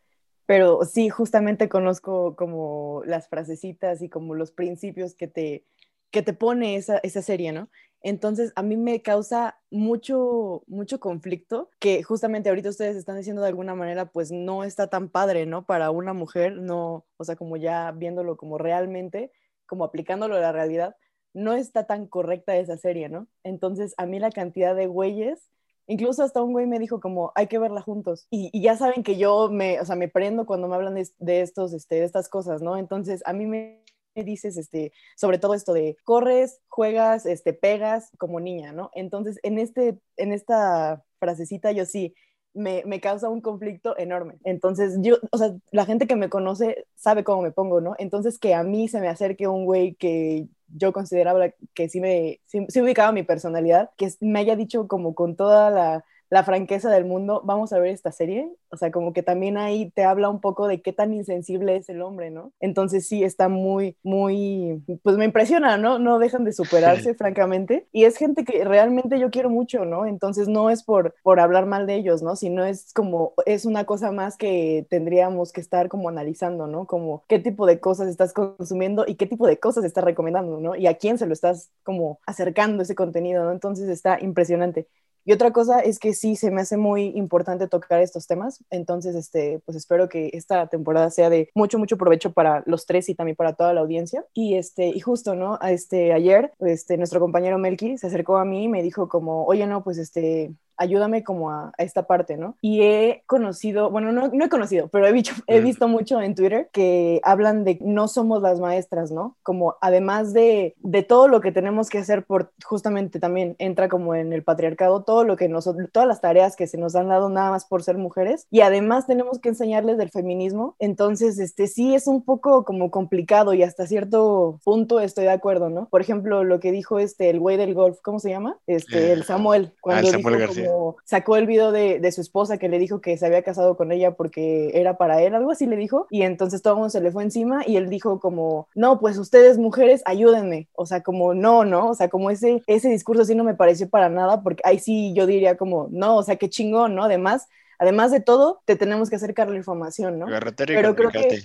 [0.47, 5.65] pero sí justamente conozco como las frasecitas y como los principios que te,
[6.13, 7.69] que te pone esa, esa serie, ¿no?
[8.03, 13.49] Entonces, a mí me causa mucho, mucho conflicto que justamente ahorita ustedes están diciendo de
[13.49, 15.65] alguna manera, pues no está tan padre, ¿no?
[15.65, 19.33] Para una mujer, no, o sea, como ya viéndolo como realmente,
[19.67, 20.97] como aplicándolo a la realidad,
[21.33, 23.29] no está tan correcta esa serie, ¿no?
[23.45, 25.49] Entonces, a mí la cantidad de güeyes,
[25.87, 28.27] incluso hasta un güey me dijo como, hay que verla juntos.
[28.31, 31.41] Y, ya saben que yo me, o sea, me prendo cuando me hablan de, de
[31.41, 32.77] estos, este, de estas cosas, ¿no?
[32.77, 33.83] Entonces, a mí me
[34.15, 38.91] dices, este, sobre todo esto de corres, juegas, este, pegas como niña, ¿no?
[38.95, 42.15] Entonces, en, este, en esta frasecita yo sí,
[42.55, 44.35] me, me, causa un conflicto enorme.
[44.45, 47.95] Entonces, yo, o sea, la gente que me conoce sabe cómo me pongo, ¿no?
[47.99, 52.41] Entonces, que a mí se me acerque un güey que yo consideraba que sí me,
[52.47, 57.05] sí, ubicaba mi personalidad, que me haya dicho como con toda la, la franqueza del
[57.05, 58.51] mundo, vamos a ver esta serie.
[58.71, 61.91] O sea, como que también ahí te habla un poco de qué tan insensible es
[61.91, 62.55] el hombre, ¿no?
[62.59, 65.99] Entonces sí, está muy, muy, pues me impresiona, ¿no?
[65.99, 67.87] No dejan de superarse, francamente.
[67.93, 70.07] Y es gente que realmente yo quiero mucho, ¿no?
[70.07, 72.35] Entonces no es por, por hablar mal de ellos, ¿no?
[72.35, 76.87] Sino es como, es una cosa más que tendríamos que estar como analizando, ¿no?
[76.87, 80.77] Como qué tipo de cosas estás consumiendo y qué tipo de cosas estás recomendando, ¿no?
[80.77, 83.53] Y a quién se lo estás como acercando ese contenido, ¿no?
[83.53, 84.89] Entonces está impresionante.
[85.25, 89.15] Y otra cosa es que sí se me hace muy importante tocar estos temas, entonces
[89.15, 93.15] este, pues espero que esta temporada sea de mucho, mucho provecho para los tres y
[93.15, 94.25] también para toda la audiencia.
[94.35, 95.59] Y, este, y justo, ¿no?
[95.61, 99.67] Este, ayer, este, nuestro compañero Melky se acercó a mí y me dijo como, oye,
[99.67, 102.57] no, pues este, ayúdame como a, esta parte, ¿no?
[102.61, 106.35] Y he conocido, bueno, no, no he conocido, pero he, visto, he visto mucho en
[106.35, 109.37] Twitter que hablan de no somos las maestras, ¿no?
[109.43, 114.15] Como además de, de todo lo que tenemos que hacer por, justamente también entra como
[114.15, 117.29] en el patriarcado, todo lo que nosotros, todas las tareas que se nos han dado
[117.29, 121.95] nada más por ser mujeres y además tenemos que enseñarles del feminismo, entonces, este, sí
[121.95, 125.89] es un poco como complicado y hasta cierto punto estoy de acuerdo, ¿no?
[125.89, 128.59] Por ejemplo, lo que dijo este, el güey del golf, ¿cómo se llama?
[128.67, 130.62] Este, el Samuel, cuando ah, Samuel García
[131.05, 134.13] sacó el video de, su esposa que le dijo que se había casado con ella
[134.13, 137.11] porque era para él, algo así le dijo, y entonces todo el mundo se le
[137.11, 141.65] fue encima y él dijo como, no, pues ustedes mujeres, ayúdenme, o sea, como no,
[141.65, 144.79] no, o sea, como ese, ese discurso así no me pareció para nada, porque ahí
[144.79, 147.05] sí yo diría como, no, o sea, qué chingón, ¿no?
[147.05, 150.27] Además, además de todo, te tenemos que acercar la información, ¿no?
[150.75, 151.43] Pero creo que,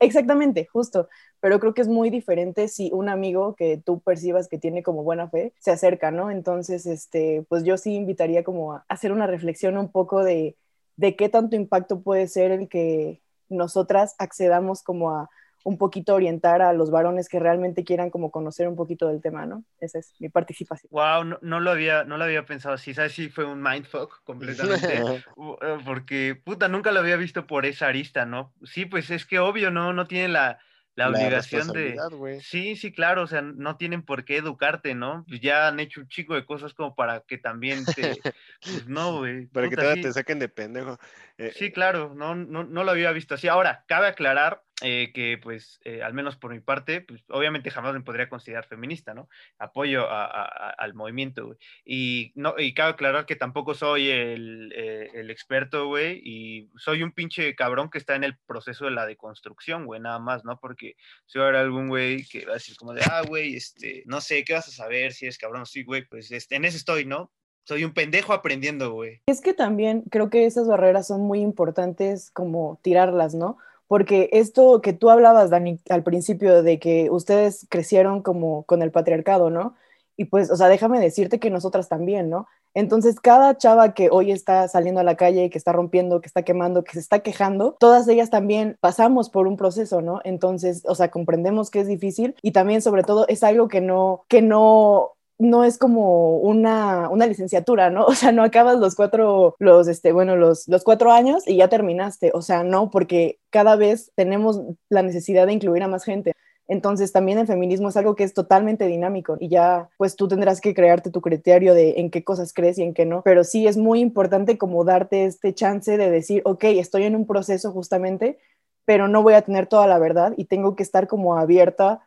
[0.00, 1.08] exactamente, justo,
[1.40, 5.02] pero creo que es muy diferente si un amigo que tú percibas que tiene como
[5.02, 6.30] buena fe se acerca, ¿no?
[6.30, 10.56] Entonces, este, pues yo sí invitaría como a hacer una reflexión un poco de,
[10.96, 15.30] de qué tanto impacto puede ser el que nosotras accedamos como a
[15.64, 19.46] un poquito orientar a los varones que realmente quieran como conocer un poquito del tema,
[19.46, 19.64] ¿no?
[19.80, 20.88] Esa es mi participación.
[20.92, 23.12] Wow, no, lo, había, no lo había pensado así, ¿sabes?
[23.12, 24.96] Sí, fue un mindfuck completamente,
[25.62, 28.54] eh, porque, puta, nunca lo había visto por esa arista, ¿no?
[28.64, 29.92] Sí, pues es que obvio, ¿no?
[29.92, 30.58] No tiene la,
[30.96, 31.96] la, obligación de...
[32.40, 35.24] Sí, sí, claro, o sea, no tienen por qué educarte, ¿no?
[35.28, 38.16] Pues ya han hecho un chico de cosas como para que también te...
[38.62, 39.46] Pues no, güey.
[39.46, 40.98] Para que te saquen de pendejo.
[41.38, 43.46] Eh, sí, claro, no, no, no lo había visto así.
[43.46, 47.94] Ahora, cabe aclarar eh, que pues eh, al menos por mi parte, pues obviamente jamás
[47.94, 49.26] me podría considerar feminista, ¿no?
[49.58, 51.58] Apoyo al movimiento, güey.
[51.84, 57.02] Y, no, y cabe aclarar que tampoco soy el, eh, el experto, güey, y soy
[57.02, 60.60] un pinche cabrón que está en el proceso de la deconstrucción, güey, nada más, ¿no?
[60.60, 63.56] Porque si va a haber algún güey que va a decir como de, ah, güey,
[63.56, 65.64] este, no sé, ¿qué vas a saber si eres cabrón?
[65.64, 67.32] Sí, güey, pues este, en eso estoy, ¿no?
[67.64, 69.22] Soy un pendejo aprendiendo, güey.
[69.26, 73.56] Es que también creo que esas barreras son muy importantes como tirarlas, ¿no?
[73.88, 78.90] Porque esto que tú hablabas, Dani, al principio de que ustedes crecieron como con el
[78.90, 79.74] patriarcado, ¿no?
[80.16, 82.46] Y pues, o sea, déjame decirte que nosotras también, ¿no?
[82.74, 86.42] Entonces, cada chava que hoy está saliendo a la calle, que está rompiendo, que está
[86.42, 90.20] quemando, que se está quejando, todas ellas también pasamos por un proceso, ¿no?
[90.24, 94.24] Entonces, o sea, comprendemos que es difícil y también, sobre todo, es algo que no,
[94.28, 98.06] que no no es como una, una, licenciatura, ¿no?
[98.06, 101.68] O sea, no acabas los cuatro, los, este, bueno, los, los cuatro años y ya
[101.68, 102.30] terminaste.
[102.34, 106.32] O sea, no, porque cada vez tenemos la necesidad de incluir a más gente.
[106.68, 110.60] Entonces también el feminismo es algo que es totalmente dinámico y ya pues tú tendrás
[110.60, 113.68] que crearte tu criterio de en qué cosas crees y en qué no, pero sí
[113.68, 118.38] es muy importante como darte este chance de decir, ok, estoy en un proceso justamente,
[118.84, 122.00] pero no voy a tener toda la verdad y tengo que estar como abierta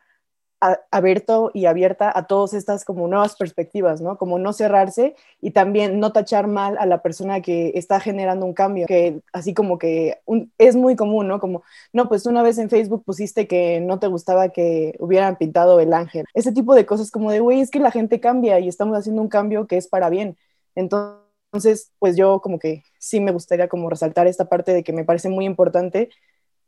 [0.90, 4.18] abierto y abierta a todas estas como nuevas perspectivas, ¿no?
[4.18, 8.52] Como no cerrarse y también no tachar mal a la persona que está generando un
[8.52, 10.20] cambio, que así como que
[10.58, 11.40] es muy común, ¿no?
[11.40, 15.80] Como, no, pues una vez en Facebook pusiste que no te gustaba que hubieran pintado
[15.80, 16.26] el ángel.
[16.34, 19.22] Ese tipo de cosas como de, güey, es que la gente cambia y estamos haciendo
[19.22, 20.36] un cambio que es para bien.
[20.74, 25.04] Entonces, pues yo como que sí me gustaría como resaltar esta parte de que me
[25.04, 26.10] parece muy importante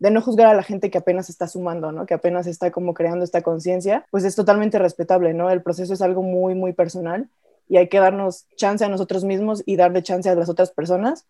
[0.02, 2.06] de no juzgar a la gente que apenas está sumando, ¿no?
[2.06, 5.48] Que apenas está como creando esta conciencia, pues es totalmente respetable, ¿no?
[5.48, 7.28] El proceso es algo muy, muy personal
[7.68, 11.24] y hay que darnos chance a nosotros mismos y darle chance a las otras personas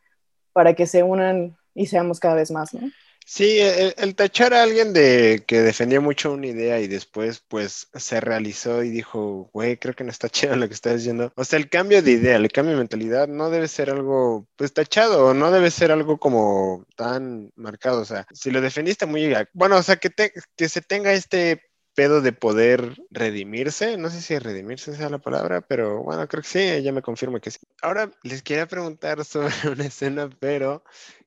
[0.55, 2.81] para que se unan y seamos cada vez más, ¿no?
[3.27, 8.21] Sí, el, tachar a alguien de que defendía mucho una idea y después pues se
[8.21, 11.33] realizó y dijo, güey, creo que no está chido lo que estás diciendo.
[11.37, 14.73] O sea, el cambio de idea, el cambio de mentalidad no debe ser algo pues
[14.73, 18.01] tachado, no debe ser algo como tan marcado.
[18.03, 19.33] O sea, si lo defendiste muy...
[19.53, 20.11] Bueno, o sea, que,
[20.57, 21.63] que se tenga este
[21.95, 23.97] pedo de poder redimirse.
[23.97, 27.41] No sé si redimirse sea la palabra, pero bueno, creo que sí, ella me confirma
[27.41, 27.59] que sí.
[27.83, 30.85] Ahora les quería preguntar sobre una escena, pero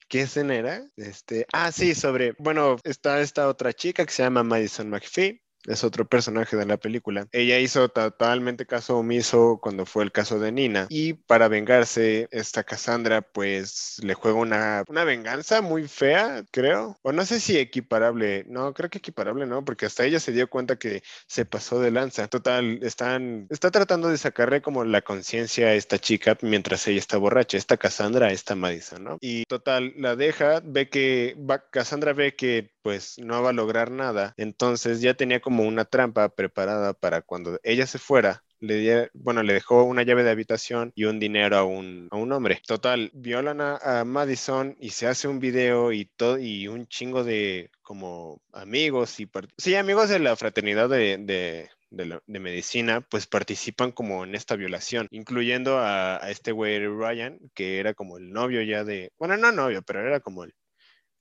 [0.08, 0.88] ¿Qué escena?
[0.96, 5.84] Este, ah, sí, sobre, bueno, está esta otra chica que se llama Madison McPhee, es
[5.84, 7.28] otro personaje de la película.
[7.32, 12.64] Ella hizo totalmente caso omiso cuando fue el caso de Nina y para vengarse, esta
[12.64, 16.98] Cassandra pues le juega una, una venganza muy fea, creo.
[17.02, 20.50] O no sé si equiparable, no, creo que equiparable no, porque hasta ella se dio
[20.50, 22.28] cuenta que se pasó de lanza.
[22.28, 27.18] Total, están, está tratando de sacarle como la conciencia a esta chica mientras ella está
[27.18, 29.18] borracha, esta Cassandra, esta Madison, ¿no?
[29.22, 33.90] Y total, la deja, ve que, va, Cassandra ve que pues no va a lograr
[33.90, 39.42] nada, entonces ya tenía como una trampa preparada para cuando ella se fuera, le bueno,
[39.42, 42.62] le dejó una llave de habitación y un dinero a un, a un hombre.
[42.68, 47.72] Total, violan a, Madison y se hace un video y todo, y un chingo de
[47.82, 49.28] como amigos y
[49.58, 55.08] sí, amigos de la fraternidad de, de, de, medicina, pues participan como en esta violación,
[55.10, 59.52] incluyendo a, a este güey Ryan, que era como el novio ya de, bueno, no
[59.52, 60.54] novio, pero era como el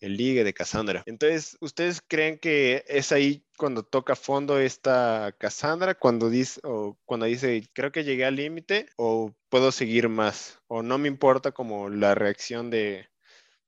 [0.01, 1.03] el ligue de Cassandra.
[1.07, 7.27] Entonces, ¿ustedes creen que es ahí cuando toca fondo esta Cassandra, cuando dice, o cuando
[7.27, 11.89] dice, creo que llegué al límite, o puedo seguir más, o no me importa como
[11.89, 13.09] la reacción de,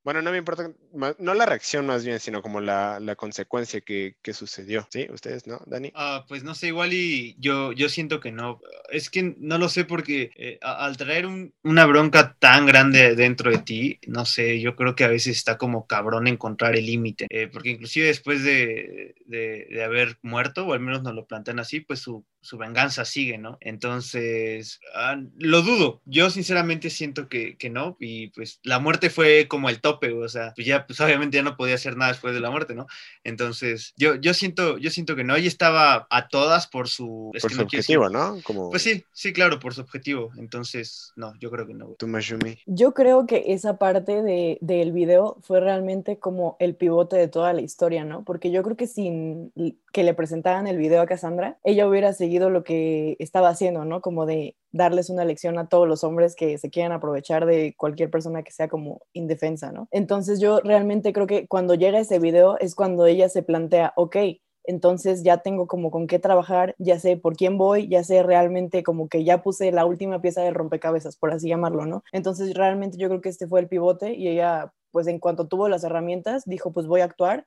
[0.06, 4.14] bueno, no me importa, no la reacción más bien, sino como la, la consecuencia que,
[4.22, 4.86] que, sucedió.
[4.88, 5.08] ¿Sí?
[5.12, 5.90] ¿Ustedes no, Dani?
[5.96, 8.60] Ah, pues no sé, igual y yo, yo siento que no.
[8.88, 13.50] Es que no lo sé porque eh, al traer un, una bronca tan grande dentro
[13.50, 17.26] de ti, no sé, yo creo que a veces está como cabrón encontrar el límite.
[17.28, 21.58] Eh, porque inclusive después de, de, de, haber muerto, o al menos nos lo plantean
[21.58, 23.58] así, pues su, su venganza sigue, ¿no?
[23.60, 26.00] Entonces, ah, lo dudo.
[26.04, 27.96] Yo sinceramente siento que, que no.
[27.98, 31.42] Y pues la muerte fue como el top o sea, pues ya, pues obviamente ya
[31.42, 32.86] no podía hacer nada después de la muerte, ¿no?
[33.24, 37.32] Entonces, yo, yo siento, yo siento que no, ella estaba a todas por su...
[37.40, 38.38] por su objetivo, ¿no?
[38.42, 38.70] Como...
[38.70, 41.94] Pues sí, sí, claro, por su objetivo, entonces, no, yo creo que no.
[41.98, 42.58] ¿Tú, Mashumi?
[42.66, 47.52] Yo creo que esa parte de, del video fue realmente como el pivote de toda
[47.52, 48.22] la historia, ¿no?
[48.24, 49.52] Porque yo creo que sin
[49.92, 54.00] que le presentaran el video a Cassandra, ella hubiera seguido lo que estaba haciendo, ¿no?
[54.00, 58.10] Como de darles una lección a todos los hombres que se quieran aprovechar de cualquier
[58.10, 59.88] persona que sea como indefensa, ¿no?
[59.90, 64.16] Entonces yo realmente creo que cuando llega ese video es cuando ella se plantea, ok,
[64.64, 68.82] entonces ya tengo como con qué trabajar, ya sé por quién voy, ya sé realmente
[68.82, 72.02] como que ya puse la última pieza del rompecabezas, por así llamarlo, ¿no?
[72.12, 75.68] Entonces realmente yo creo que este fue el pivote y ella, pues en cuanto tuvo
[75.68, 77.46] las herramientas, dijo, pues voy a actuar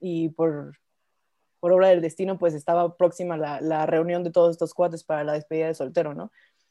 [0.00, 0.72] y por,
[1.66, 5.32] por obra del destino, pues estaba próxima la, reunión de todos estos cuates para la
[5.32, 6.30] despedida de soltero, ¿no?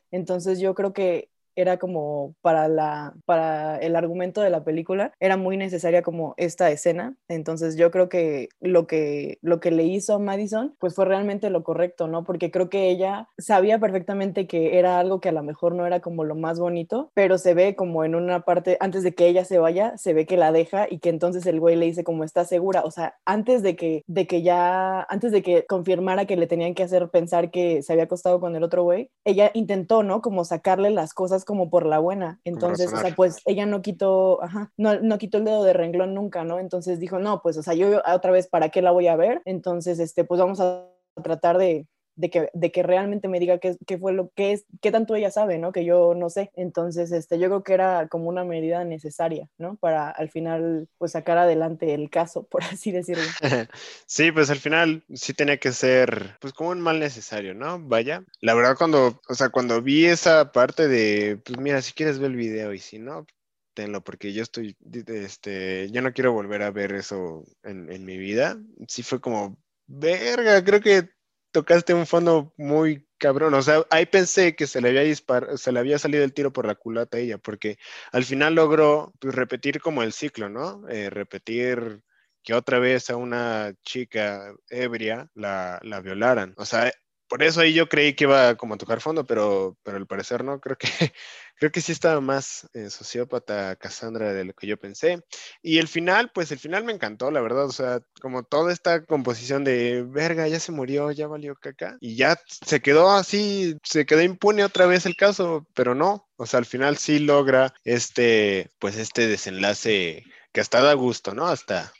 [0.09, 5.38] Entonces yo creo que era como para, la, para el argumento de la película, era
[5.38, 7.16] muy necesaria como esta escena.
[7.28, 11.49] Entonces yo creo que lo que, lo que le hizo a Madison, pues fue realmente
[11.49, 12.24] lo correcto, ¿no?
[12.24, 15.99] Porque creo que ella sabía perfectamente que era algo que a lo mejor no era
[15.99, 19.45] como lo más bonito, pero se ve como en una parte, antes de que ella
[19.45, 22.24] se vaya, se ve que la deja y que entonces el güey le dice como
[22.24, 26.38] está segura, o sea, antes de que, de que ya, antes de que confirmara que
[26.38, 30.03] le tenían que hacer pensar que se había acostado con el otro güey, ella intentó,
[30.03, 30.22] ¿no?
[30.22, 32.39] Como sacarle las cosas como por la buena.
[32.43, 36.13] Entonces, o sea, pues ella no quitó, ajá, no, no quitó el dedo de renglón
[36.13, 36.59] nunca, ¿no?
[36.59, 39.41] Entonces dijo, no, pues, o sea, yo otra vez, ¿para qué la voy a ver?
[39.45, 40.85] Entonces, este, pues vamos a
[41.23, 44.66] tratar de, de que, de que realmente me diga qué, qué, fue lo que es,
[44.82, 45.72] qué tanto ella sabe, ¿no?
[45.72, 46.51] Que yo no sé.
[46.55, 49.76] Entonces, este, yo creo que era como una medida necesaria, ¿no?
[49.76, 53.24] Para al final, pues sacar adelante el caso, por así decirlo.
[54.05, 57.80] sí, pues al final sí tenía que ser, pues como un mal necesario, ¿no?
[57.80, 58.24] Vaya.
[58.41, 62.32] La verdad, cuando, o sea, cuando vi esa parte de, pues mira, si quieres ver
[62.32, 63.26] el video y si no,
[63.74, 68.18] tenlo, porque yo estoy, este, yo no quiero volver a ver eso en, en mi
[68.18, 68.57] vida.
[68.88, 69.57] Sí fue como,
[69.88, 71.09] verga, creo que
[71.56, 73.53] tocaste un fondo muy cabrón.
[73.53, 76.51] O sea, ahí pensé que se le había dispar se le había salido el tiro
[76.51, 77.78] por la culata a ella, porque
[78.12, 80.86] al final logró pues, repetir como el ciclo, ¿no?
[80.89, 82.03] Eh, repetir
[82.43, 86.53] que otra vez a una chica ebria la, la violaran.
[86.58, 86.91] O sea,
[87.28, 90.43] por eso ahí yo creí que iba como a tocar fondo, pero, pero al parecer
[90.43, 90.88] no, creo que,
[91.55, 95.23] creo que sí estaba más eh, sociópata Cassandra de lo que yo pensé.
[95.61, 99.03] Y el final, pues el final me encantó, la verdad, o sea, como toda esta
[99.05, 104.05] composición de, verga, ya se murió, ya valió caca, y ya se quedó así, se
[104.05, 108.69] quedó impune otra vez el caso, pero no, o sea, al final sí logra este,
[108.80, 111.47] pues este desenlace que hasta da gusto, ¿no?
[111.47, 111.91] Hasta,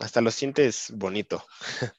[0.00, 1.44] hasta lo sientes bonito.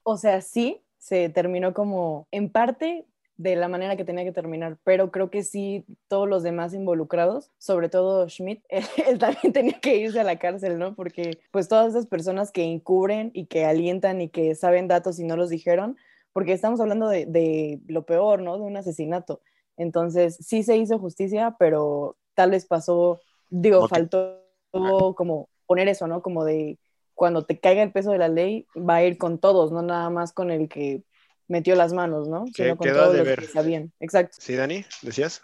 [0.03, 3.05] O sea, sí, se terminó como en parte
[3.37, 7.51] de la manera que tenía que terminar, pero creo que sí todos los demás involucrados,
[7.59, 8.63] sobre todo Schmidt,
[9.07, 10.95] él, también tenía que irse a la cárcel, ¿no?
[10.95, 15.25] Porque pues todas esas personas que encubren y que alientan y que saben datos y
[15.25, 15.95] no los dijeron,
[16.33, 18.57] porque estamos hablando de, lo peor, ¿no?
[18.57, 19.41] De un asesinato.
[19.77, 24.41] Entonces sí se hizo justicia, pero tal vez pasó, digo, faltó
[24.71, 26.23] como poner eso, ¿no?
[26.23, 26.79] Como de
[27.15, 30.09] cuando te caiga el peso de la ley, va a ir con todos, no nada
[30.11, 31.01] más con el que
[31.47, 32.45] metió las manos, ¿no?
[32.53, 33.39] Que- Sino con quedó a todo lo deber.
[33.39, 33.91] que sabían.
[33.99, 34.37] Exacto.
[34.39, 35.41] Sí, Dani, decías.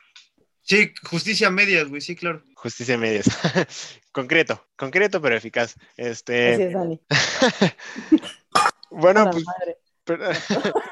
[0.63, 2.43] Sí, justicia medias, güey, sí, claro.
[2.55, 3.26] Justicia medias.
[4.11, 5.76] concreto, concreto pero eficaz.
[5.97, 6.99] Este, Así es, Dani.
[8.91, 9.78] bueno, pues madre.
[10.03, 10.26] Pero-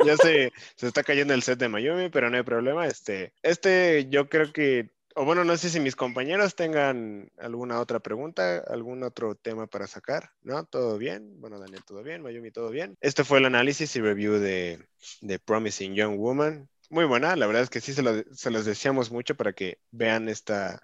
[0.06, 2.86] ya se, se está cayendo el set de Mayumi, pero no hay problema.
[2.86, 8.00] Este, este yo creo que, o bueno, no sé si mis compañeros tengan alguna otra
[8.00, 10.64] pregunta, algún otro tema para sacar, ¿no?
[10.66, 11.40] ¿Todo bien?
[11.42, 12.22] Bueno, Daniel, ¿todo bien?
[12.22, 12.96] Mayumi, ¿todo bien?
[13.02, 14.80] Este fue el análisis y review de,
[15.22, 16.70] de Promising Young Woman.
[16.90, 19.80] Muy buena, la verdad es que sí se, lo- se los deseamos mucho para que
[19.92, 20.82] vean esta,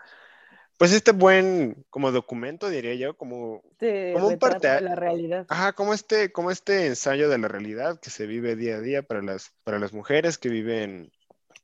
[0.78, 3.64] pues este buen, como documento, diría yo, como
[4.14, 5.46] Como un parte- de la realidad.
[5.50, 9.02] Ajá, como este, como este ensayo de la realidad que se vive día a día
[9.04, 11.12] para las, para las mujeres que viven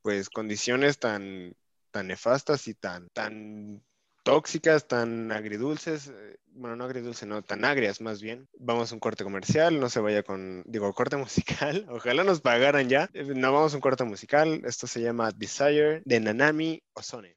[0.01, 1.53] pues condiciones tan,
[1.91, 3.83] tan nefastas y tan, tan
[4.23, 8.47] tóxicas, tan agridulces, eh, bueno, no agridulces, no, tan agrias más bien.
[8.57, 12.89] Vamos a un corte comercial, no se vaya con, digo, corte musical, ojalá nos pagaran
[12.89, 13.09] ya.
[13.13, 17.35] Eh, No vamos a un corte musical, esto se llama Desire de Nanami Ozone.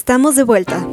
[0.00, 0.86] Estamos de vuelta.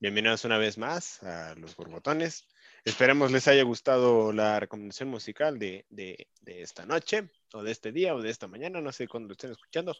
[0.00, 2.46] Bienvenidos una vez más a Los Borbotones.
[2.86, 7.92] Esperemos les haya gustado la recomendación musical de, de- de esta noche, o de este
[7.92, 9.94] día, o de esta mañana, no sé cuándo lo estén escuchando.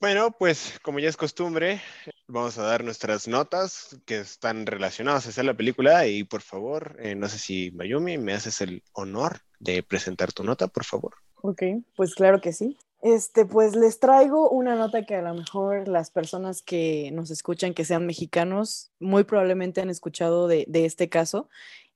[0.00, 1.82] Bueno, pues como ya es costumbre,
[2.26, 6.06] vamos a dar nuestras notas que están relacionadas a hacer la película.
[6.06, 10.42] Y por favor, eh, no sé si Mayumi, me haces el honor de presentar tu
[10.42, 11.16] nota, por favor.
[11.42, 11.62] Ok,
[11.96, 12.78] pues claro que sí.
[13.02, 17.72] Este, pues les traigo una nota que a lo mejor las personas que nos escuchan,
[17.72, 21.48] que sean mexicanos, muy probablemente han escuchado de, este caso.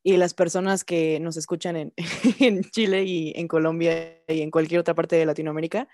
[0.03, 1.93] Y las personas que nos escuchan en,
[2.41, 5.89] en Chile y en Colombia y en cualquier otra parte de Latinoamérica,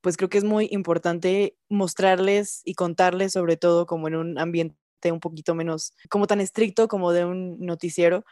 [0.00, 4.76] pues creo que es muy importante mostrarles y contarles, sobre todo como en un ambiente
[5.10, 8.24] un poquito menos, como tan estricto como de un noticiero,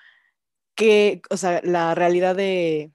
[0.78, 2.92] que, o sea, la realidad de,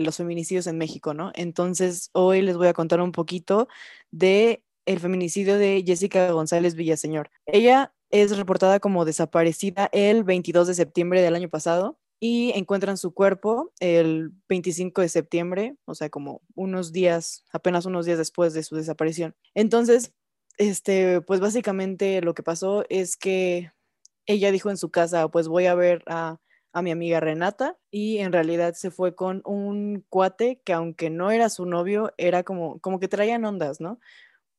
[0.00, 1.32] los feminicidios en México, ¿no?
[1.34, 3.66] Entonces, hoy les voy a contar un poquito
[4.12, 7.30] de el feminicidio de Jessica González Villaseñor.
[7.44, 13.12] Ella es reportada como desaparecida el 22 de septiembre del año pasado y encuentran su
[13.12, 18.62] cuerpo el 25 de septiembre, o sea, como unos días, apenas unos días después de
[18.62, 19.34] su desaparición.
[19.54, 20.12] Entonces,
[20.56, 23.72] este, pues básicamente lo que pasó es que
[24.26, 26.38] ella dijo en su casa, pues voy a ver a,
[26.74, 31.30] a mi amiga Renata y en realidad se fue con un cuate que aunque no
[31.30, 34.00] era su novio, era como, como que traían ondas, ¿no?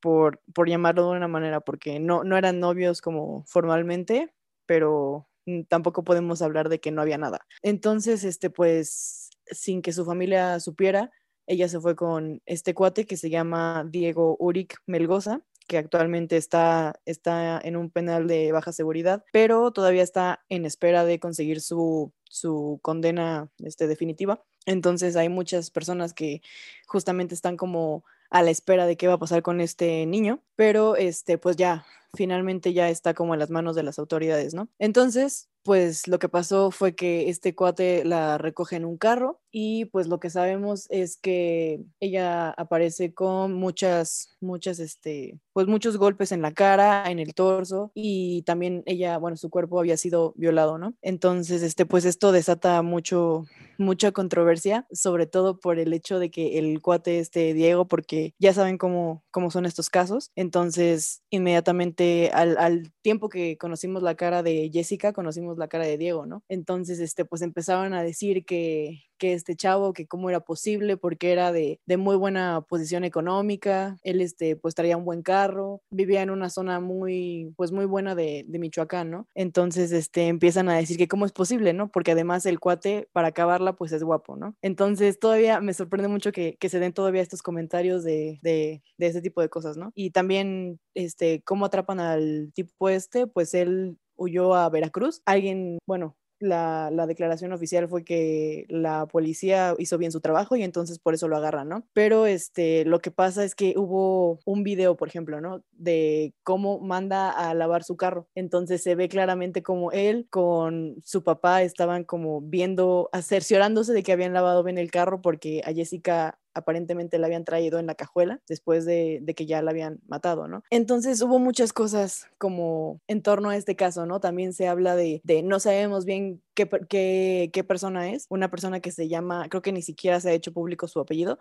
[0.00, 4.32] Por, por llamarlo de una manera, porque no, no eran novios como formalmente,
[4.66, 5.28] pero
[5.68, 7.46] tampoco podemos hablar de que no había nada.
[7.62, 11.10] Entonces, este, pues, sin que su familia supiera,
[11.46, 17.00] ella se fue con este cuate que se llama Diego Uric Melgoza, que actualmente está,
[17.04, 22.12] está en un penal de baja seguridad, pero todavía está en espera de conseguir su,
[22.24, 24.42] su condena este, definitiva.
[24.66, 26.42] Entonces hay muchas personas que
[26.86, 30.96] justamente están como a la espera de qué va a pasar con este niño, pero
[30.96, 34.68] este, pues ya, finalmente ya está como en las manos de las autoridades, ¿no?
[34.78, 39.86] Entonces, pues lo que pasó fue que este cuate la recoge en un carro y
[39.86, 46.30] pues lo que sabemos es que ella aparece con muchas, muchas, este, pues muchos golpes
[46.30, 50.78] en la cara, en el torso y también ella, bueno, su cuerpo había sido violado,
[50.78, 50.94] ¿no?
[51.02, 53.46] Entonces, este, pues esto desata mucho,
[53.76, 58.52] mucha controversia, sobre todo por el hecho de que el cuate este Diego, porque ya
[58.54, 64.42] saben cómo, cómo son estos casos, entonces inmediatamente al, al tiempo que conocimos la cara
[64.42, 66.44] de Jessica, conocimos la cara de Diego, ¿no?
[66.48, 71.32] Entonces, este, pues empezaron a decir que, que este chavo, que cómo era posible, porque
[71.32, 76.30] era de, muy buena posición económica, él este, pues traía un buen carro, vivía en
[76.30, 79.28] una zona muy, pues muy buena de, de, Michoacán, ¿no?
[79.34, 81.90] Entonces, este, empiezan a decir que cómo es posible, ¿no?
[81.90, 84.54] Porque además el cuate, para acabarla, pues es guapo, ¿no?
[84.62, 89.06] Entonces, todavía me sorprende mucho que, que se den todavía estos comentarios de, de, de
[89.06, 89.92] ese tipo de cosas, ¿no?
[89.94, 95.22] Y también, este, cómo atrapan al tipo este, pues él huyó a Veracruz.
[95.24, 100.62] Alguien, bueno, la, la, declaración oficial fue que la policía hizo bien su trabajo y
[100.62, 101.86] entonces por eso lo agarran, ¿no?
[101.92, 105.62] Pero este, lo que pasa es que hubo un video, por ejemplo, ¿no?
[105.72, 108.28] De cómo manda a lavar su carro.
[108.34, 114.12] Entonces se ve claramente como él con su papá estaban como viendo, cerciorándose de que
[114.12, 118.40] habían lavado bien el carro porque a Jessica aparentemente la habían traído en la cajuela
[118.48, 120.62] después de, que ya la habían matado, ¿no?
[120.70, 124.20] Entonces hubo muchas cosas como en torno a este caso, ¿no?
[124.20, 129.48] También se habla de, no sabemos bien qué, persona es, una persona que se llama,
[129.50, 131.38] creo que ni siquiera se ha hecho público su apellido,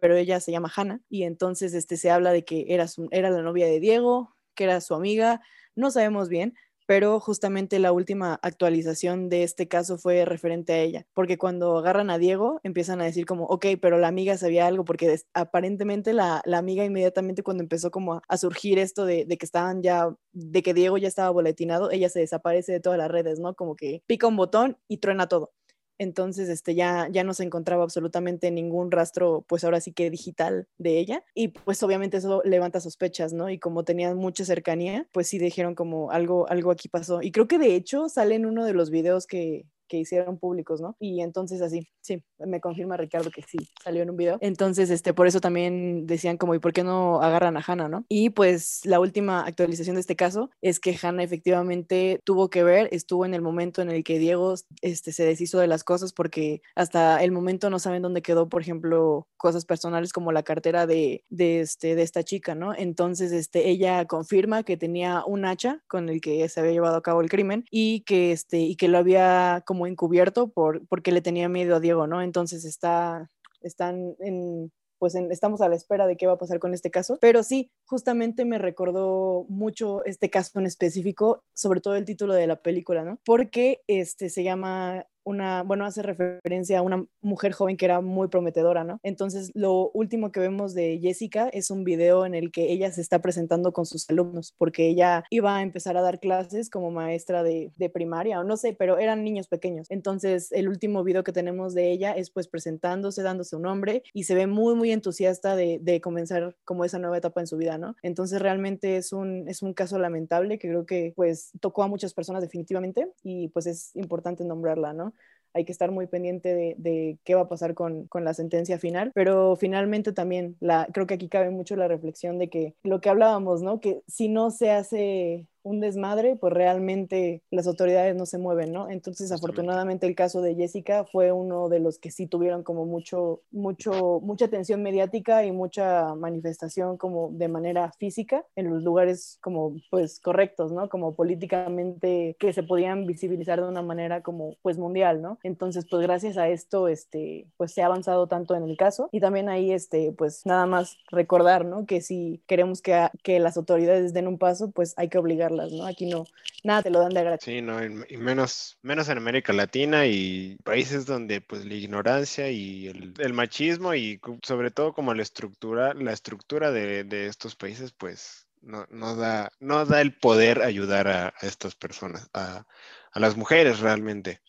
[0.00, 3.30] pero ella se llama Hannah y entonces este, se habla de que era, su, era
[3.30, 5.40] la novia de Diego, que era su amiga,
[5.76, 6.54] no sabemos bien,
[6.88, 12.08] pero justamente la última actualización de este caso fue referente a ella, porque cuando agarran
[12.08, 16.40] a Diego empiezan a decir como, ok, pero la amiga sabía algo, porque aparentemente la,
[16.46, 20.62] la, amiga inmediatamente cuando empezó como a, surgir esto de, de, que estaban ya, de
[20.62, 23.54] que Diego ya estaba boletinado, ella se desaparece de todas las redes, ¿no?
[23.54, 25.52] Como que pica un botón y truena todo.
[25.98, 30.68] Entonces, este, ya, ya no se encontraba absolutamente ningún rastro, pues ahora sí que digital
[30.78, 31.24] de ella.
[31.34, 33.50] Y pues obviamente eso levanta sospechas, ¿no?
[33.50, 37.22] Y como tenían mucha cercanía, pues sí dijeron como algo, algo aquí pasó.
[37.22, 40.80] Y creo que de hecho sale en uno de los videos que, que hicieron públicos,
[40.80, 40.96] ¿no?
[41.00, 44.38] Y entonces así, sí, me confirma Ricardo que sí, salió en un video.
[44.40, 48.04] Entonces, este, por eso también decían como, ¿y por qué no agarran a Hannah, no?
[48.08, 52.88] Y pues la última actualización de este caso es que Hannah efectivamente tuvo que ver,
[52.92, 56.60] estuvo en el momento en el que Diego este, se deshizo de las cosas porque
[56.74, 61.24] hasta el momento no saben dónde quedó, por ejemplo, cosas personales como la cartera de,
[61.28, 62.74] de, este, de esta chica, ¿no?
[62.74, 67.02] Entonces, este, ella confirma que tenía un hacha con el que se había llevado a
[67.02, 71.20] cabo el crimen y que, este, y que lo había como encubierto por, porque le
[71.20, 72.22] tenía miedo a Diego, ¿no?
[72.22, 73.28] Entonces está,
[73.62, 76.90] están en, pues en, estamos a la espera de qué va a pasar con este
[76.90, 77.18] caso.
[77.20, 82.46] Pero sí, justamente me recordó mucho este caso en específico, sobre todo el título de
[82.46, 83.18] la película, ¿no?
[83.24, 88.28] Porque este se llama una, bueno, hace referencia a una mujer joven que era muy
[88.28, 88.98] prometedora, ¿no?
[89.02, 93.02] Entonces, lo último que vemos de Jessica es un video en el que ella se
[93.02, 97.42] está presentando con sus alumnos, porque ella iba a empezar a dar clases como maestra
[97.42, 99.86] de, primaria, o no sé, pero eran niños pequeños.
[99.90, 104.24] Entonces, el último video que tenemos de ella es pues presentándose, dándose un nombre, y
[104.24, 107.78] se ve muy, muy entusiasta de, de comenzar como esa nueva etapa en su vida,
[107.78, 107.96] ¿no?
[108.02, 112.14] Entonces, realmente es un, es un caso lamentable que creo que pues tocó a muchas
[112.14, 115.12] personas definitivamente, y pues es importante nombrarla, ¿no?
[115.54, 118.78] Hay que estar muy pendiente de, de qué va a pasar con, con, la sentencia
[118.78, 123.00] final, pero finalmente también la, creo que aquí cabe mucho la reflexión de que lo
[123.00, 123.80] que hablábamos, ¿no?
[123.80, 128.88] Que si no se hace un desmadre, pues realmente las autoridades no se mueven, ¿no?
[128.88, 133.42] Entonces, afortunadamente el caso de Jessica fue uno de los que sí tuvieron como mucho,
[133.50, 139.76] mucho, mucha atención mediática y mucha manifestación como de manera física en los lugares como
[139.90, 140.88] pues correctos, ¿no?
[140.88, 145.38] Como políticamente que se podían visibilizar de una manera como pues mundial, ¿no?
[145.42, 149.20] Entonces, pues gracias a esto, este, pues se ha avanzado tanto en el caso y
[149.20, 151.84] también ahí, este, pues nada más recordar, ¿no?
[151.84, 156.06] Que si queremos que, que las autoridades den un paso, pues hay que obligarlas, Aquí
[156.06, 156.26] no,
[156.62, 157.44] nada te lo dan de gratis.
[157.44, 162.88] Sí, no, y menos, menos en América Latina y países donde pues la ignorancia y
[162.88, 168.46] el, machismo y sobre todo como la estructura, la estructura de, de estos países pues
[168.62, 172.66] no, no da, no da el poder ayudar a, a estas personas, a,
[173.12, 174.40] a las mujeres realmente.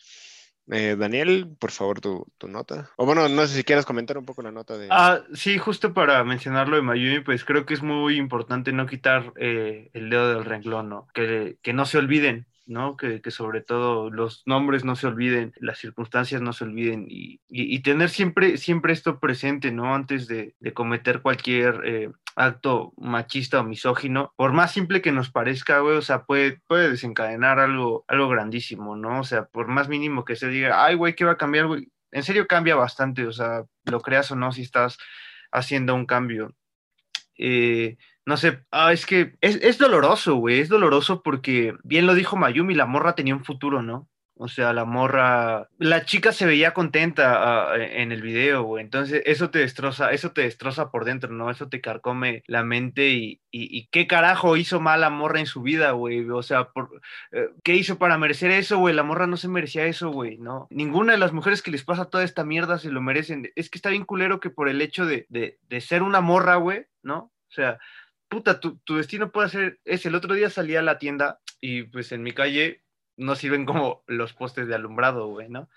[0.71, 2.89] Eh, Daniel, por favor, tu, tu nota.
[2.95, 4.87] O bueno, no sé si quieres comentar un poco la nota de...
[4.91, 9.33] Ah, sí, justo para mencionarlo de Mayumi, pues creo que es muy importante no quitar
[9.37, 11.07] eh, el dedo del renglón, ¿no?
[11.13, 12.95] Que, que no se olviden, ¿no?
[12.95, 17.39] Que, sobre todo los nombres no se olviden, las circunstancias no se olviden y,
[17.81, 19.95] tener siempre, siempre esto presente, ¿no?
[19.95, 25.79] Antes de, cometer cualquier eh, acto machista o misógino, por más simple que nos parezca,
[25.79, 29.21] güey, o sea, puede, puede desencadenar algo, algo grandísimo, ¿no?
[29.21, 31.67] O sea, por más mínimo que se diga, ay, güey, ¿qué va a cambiar?
[32.11, 34.97] En serio cambia bastante, o sea, lo creas o no, si estás
[35.51, 36.53] haciendo un cambio.
[37.37, 37.97] Eh,
[38.29, 42.37] no sé, ah, es que es, es doloroso, güey, es doloroso porque, bien lo dijo
[42.37, 44.07] Mayumi, la morra tenía un futuro, ¿no?
[44.35, 48.83] O sea, la morra, la chica se veía contenta ah, en el video, güey.
[48.83, 51.49] Entonces, eso te destroza, eso te destroza por dentro, ¿no?
[51.49, 55.47] Eso te carcome la mente y, y, y qué carajo hizo mal la morra en
[55.47, 56.29] su vida, güey.
[56.29, 57.01] O sea, por,
[57.31, 58.93] eh, ¿qué hizo para merecer eso, güey?
[58.93, 60.67] La morra no se merecía eso, güey, ¿no?
[60.69, 63.51] Ninguna de las mujeres que les pasa toda esta mierda se lo merecen.
[63.55, 66.57] Es que está bien culero que por el hecho de, de, de ser una morra,
[66.57, 67.33] güey, ¿no?
[67.49, 67.79] O sea,
[68.29, 70.09] puta, tu, tu destino puede ser ese.
[70.09, 72.83] El otro día salí a la tienda y pues en mi calle
[73.17, 75.69] no sirven como los postes de alumbrado, güey, ¿no?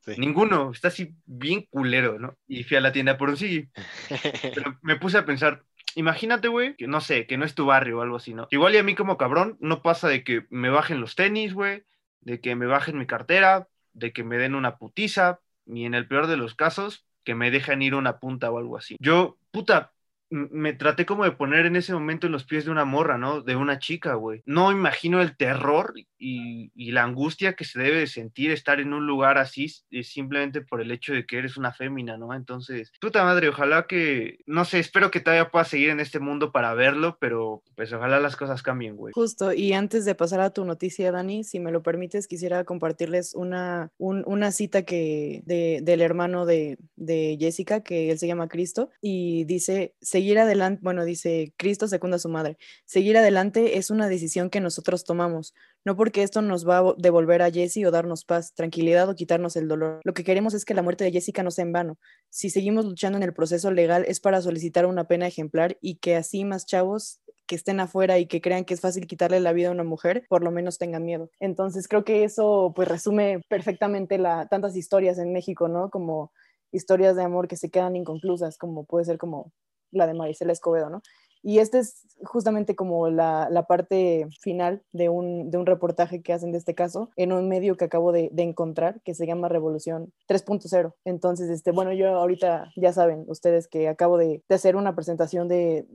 [0.00, 0.14] Sí.
[0.18, 2.36] Ninguno, está así bien culero, ¿no?
[2.48, 3.36] Y fui a la tienda por un.
[4.54, 5.62] Pero me puse a pensar,
[5.94, 8.48] imagínate, güey, que no sé, que no es tu barrio o algo así, ¿no?
[8.50, 11.84] Igual y a mí como cabrón no pasa de que me bajen los tenis, güey,
[12.20, 16.08] de que me bajen mi cartera, de que me den una putiza, ni en el
[16.08, 18.96] peor de los casos, que me dejan ir una punta o algo así.
[18.98, 19.92] Yo, puta,
[20.30, 23.42] me traté como de poner en ese momento en los pies de una morra, ¿no?
[23.42, 24.42] De una chica, güey.
[24.46, 29.06] No imagino el terror y, la angustia que se debe de sentir estar en un
[29.06, 32.34] lugar así eh, simplemente por el hecho de que eres una fémina, ¿no?
[32.34, 36.50] Entonces, puta madre, ojalá que, no sé, espero que todavía puedas seguir en este mundo
[36.50, 39.12] para verlo, pero pues ojalá las cosas cambien, güey.
[39.14, 43.34] Justo, y antes de pasar a tu noticia, Dani, si me lo permites, quisiera compartirles
[43.34, 48.48] una, un- una cita que, de- del hermano de, de Jessica, que él se llama
[48.48, 53.90] Cristo, y dice, seguir adelante, bueno, dice, Cristo secunda a su madre, seguir adelante es
[53.90, 57.86] una decisión que nosotros tomamos, no porque esto nos va a vo- devolver a Jessie
[57.86, 60.00] o darnos paz, tranquilidad o quitarnos el dolor.
[60.04, 61.98] Lo que queremos es que la muerte de Jessica no sea en vano.
[62.28, 66.16] Si seguimos luchando en el proceso legal es para solicitar una pena ejemplar y que
[66.16, 69.68] así más chavos que estén afuera y que crean que es fácil quitarle la vida
[69.68, 71.30] a una mujer, por lo menos tengan miedo.
[71.40, 75.88] Entonces creo que eso pues resume perfectamente la, tantas historias en México, ¿no?
[75.88, 76.30] Como
[76.72, 79.50] historias de amor que se quedan inconclusas, como puede ser como
[79.92, 81.02] la de Marisela Escobedo, ¿no?
[81.42, 86.32] Y esta es justamente como la, la parte final de un, de un reportaje que
[86.32, 89.48] hacen de este caso en un medio que acabo de, de encontrar que se llama
[89.48, 90.92] Revolución 3.0.
[91.04, 95.48] Entonces, este, bueno, yo ahorita ya saben ustedes que acabo de, de hacer una presentación
[95.48, 95.86] de,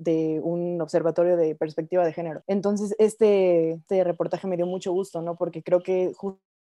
[0.43, 2.41] un observatorio de perspectiva de género.
[2.47, 5.35] Entonces, este, este reportaje me dio mucho gusto, ¿no?
[5.35, 6.13] Porque creo que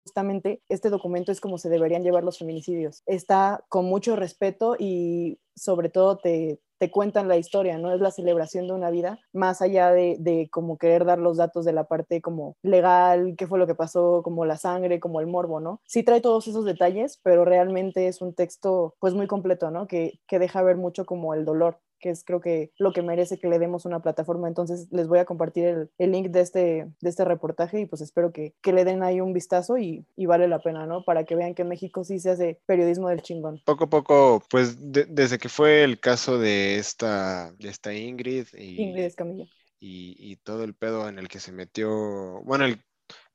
[0.04, 3.04] justamente este documento es como se deberían llevar los feminicidios.
[3.06, 7.94] Está con mucho respeto y sobre todo te, te cuentan la historia, ¿no?
[7.94, 11.64] Es la celebración de una vida, más allá de, de como querer dar los datos
[11.64, 15.28] de la parte como legal, qué fue lo que pasó, como la sangre, como el
[15.28, 15.80] morbo, ¿no?
[15.86, 19.88] Sí trae todos esos detalles, pero realmente es un texto pues muy completo, ¿no?
[19.88, 23.40] Que, que deja ver mucho como el dolor que es creo que lo que merece
[23.40, 24.50] que le demos una plataforma.
[24.50, 26.60] Entonces les voy a compartir el, el link de este,
[27.02, 30.26] de este reportaje y pues espero que, que le den ahí un vistazo y, y
[30.28, 31.04] vale la pena, ¿no?
[31.06, 33.62] Para que vean que en México sí se hace periodismo del chingón.
[33.66, 38.48] Poco a poco, pues de- desde que fue el caso de esta, de esta Ingrid
[38.58, 39.46] y, Ingrid Escamilla.
[39.80, 42.80] y, y todo el pedo en el que se metió, bueno, el,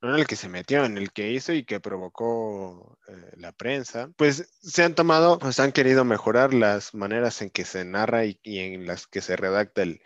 [0.00, 3.52] no en el que se metió, en el que hizo y que provocó eh, la
[3.52, 8.24] prensa, pues se han tomado, pues han querido mejorar las maneras en que se narra
[8.24, 10.00] y, en las que se redacta el,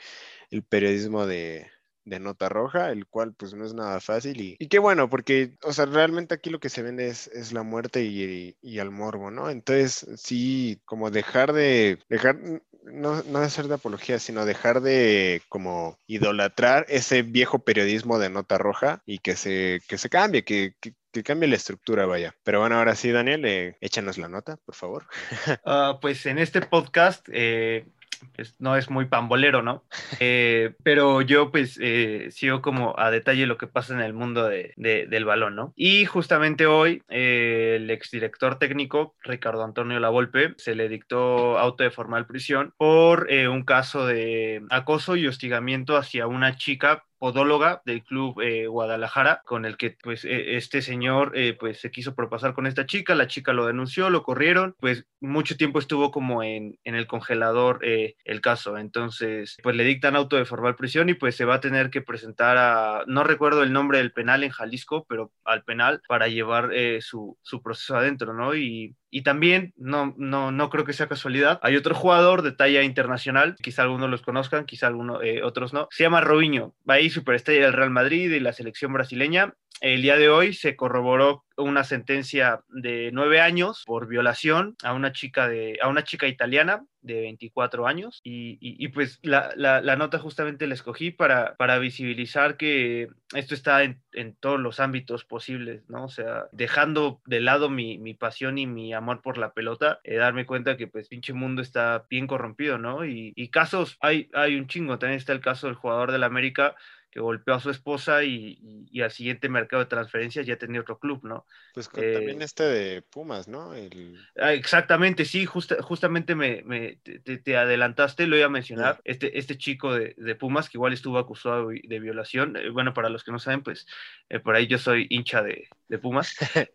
[0.68, 1.70] periodismo de,
[2.04, 5.72] de nota roja, el cual pues no es nada fácil y, qué bueno, porque, o
[5.72, 9.50] sea, realmente aquí lo que se vende es, la muerte y, y, el morbo, ¿no?
[9.50, 12.38] Entonces, sí, como dejar de, dejar,
[12.84, 18.30] no, no de hacer de apología, sino dejar de como idolatrar ese viejo periodismo de
[18.30, 22.34] nota roja y que se, que se cambie, que, que, que cambie la estructura, vaya.
[22.42, 25.06] Pero bueno, ahora sí, Daniel, eh, échanos la nota, por favor.
[25.64, 27.86] Ah, pues en este podcast eh,
[28.34, 29.84] pues, no es muy pambolero, ¿no?
[30.20, 34.48] Eh, pero yo pues eh, sigo como a detalle lo que pasa en el mundo
[34.48, 35.72] de- de- del balón, ¿no?
[35.76, 41.90] Y justamente hoy eh, el exdirector técnico, Ricardo Antonio Lavolpe, se le dictó auto de
[41.90, 48.02] formal prisión por eh, un caso de acoso y hostigamiento hacia una chica podóloga del
[48.02, 52.52] club eh, Guadalajara, con el que pues eh, este señor eh, pues se quiso propasar
[52.52, 56.80] con esta chica, la chica lo denunció, lo corrieron, pues mucho tiempo estuvo como en,
[56.82, 61.14] en el congelador eh, el caso, entonces pues le dictan auto de formal prisión y
[61.14, 64.50] pues se va a tener que presentar a, no recuerdo el nombre del penal en
[64.50, 68.56] Jalisco, pero al penal para llevar eh, su, su proceso adentro, ¿no?
[68.56, 72.82] Y y también, no, no, no creo que sea casualidad, hay otro jugador de talla
[72.82, 77.10] internacional, quizá algunos los conozcan, quizá algunos, eh, otros no, se llama Robinho, va ahí
[77.10, 79.54] superestrella del Real Madrid y la selección brasileña.
[79.82, 85.10] El día de hoy se corroboró una sentencia de nueve años por violación a una
[85.12, 89.80] chica, de, a una chica italiana de 24 años y, y- y pues la, la-
[89.80, 94.78] la nota justamente la escogí para, para visibilizar que esto está en, en todos los
[94.78, 96.04] ámbitos posibles, ¿no?
[96.04, 100.14] O sea, dejando de lado mi, mi pasión y mi amor por la pelota, eh,
[100.14, 103.04] darme cuenta que pues pinche mundo está bien corrompido, ¿no?
[103.04, 106.76] Y, y casos, hay, hay un chingo, también está el caso del jugador del América
[107.12, 110.80] que golpeó a su esposa y, y- y al siguiente mercado de transferencias ya tenía
[110.80, 111.46] otro club, ¿no?
[111.74, 113.74] Pues con- Eh, también este de Pumas, ¿no?
[113.74, 118.48] El, Ah, Exactamente, sí, justa- justamente me, me- te, te- te adelantaste, lo iba a
[118.48, 122.94] mencionar, este, este chico de, de Pumas que igual estuvo acusado de, violación, eh, bueno,
[122.94, 123.86] para los que no saben, pues
[124.30, 126.34] eh, por ahí yo soy hincha de, de Pumas,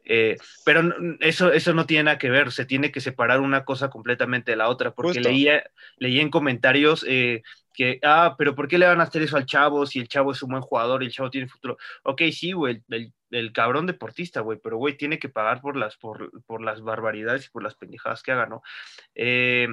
[0.65, 3.89] pero no- eso, eso no tiene nada que ver, se tiene que separar una cosa
[3.89, 5.29] completamente de la otra, porque Justo.
[5.29, 5.63] leía,
[5.97, 7.03] leía en comentarios
[7.77, 10.31] que, ah, pero ¿por qué le van a hacer eso al chavo si el chavo
[10.31, 11.77] es un buen jugador y el chavo tiene futuro?
[12.03, 15.95] Ok, sí, güey, el, el- cabrón deportista, güey, pero güey, tiene que pagar por las,
[15.95, 18.63] por, por las barbaridades y por las pendejadas que haga, ¿no?
[19.13, 19.67] Eh,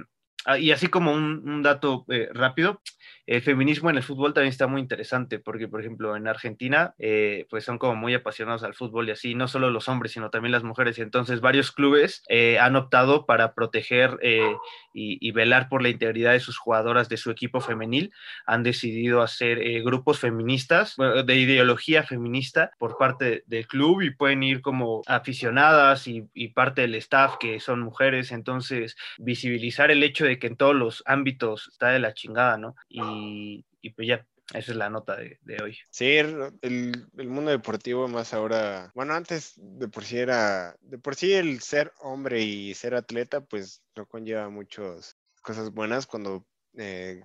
[0.45, 2.83] ah, y así como un, un dato eh, rápido,
[3.27, 7.47] el feminismo en el fútbol también está muy interesante, porque, por ejemplo, en Argentina, eh,
[7.49, 10.53] pues son como muy apasionados al fútbol y así, no solo los hombres, sino también
[10.53, 14.55] las mujeres, entonces varios clubes eh, han optado para proteger eh,
[14.93, 18.13] y, y velar por la integridad de sus jugadoras de su equipo femenil,
[18.47, 24.43] han decidido hacer eh, grupos feministas, de ideología feminista por parte del club y pueden
[24.43, 30.25] ir como aficionadas y, y parte del staff que son mujeres, entonces visibilizar el hecho
[30.25, 32.77] de que en todos los ámbitos está de la chingada, ¿no?
[32.89, 35.77] Y, y pues ya, esa es la nota de, hoy.
[35.91, 40.99] Sí, el, el- el mundo deportivo más ahora, bueno, antes de por sí era, de
[40.99, 46.47] por sí el ser hombre y ser atleta, pues no conlleva muchas cosas buenas cuando,
[46.77, 47.23] eh,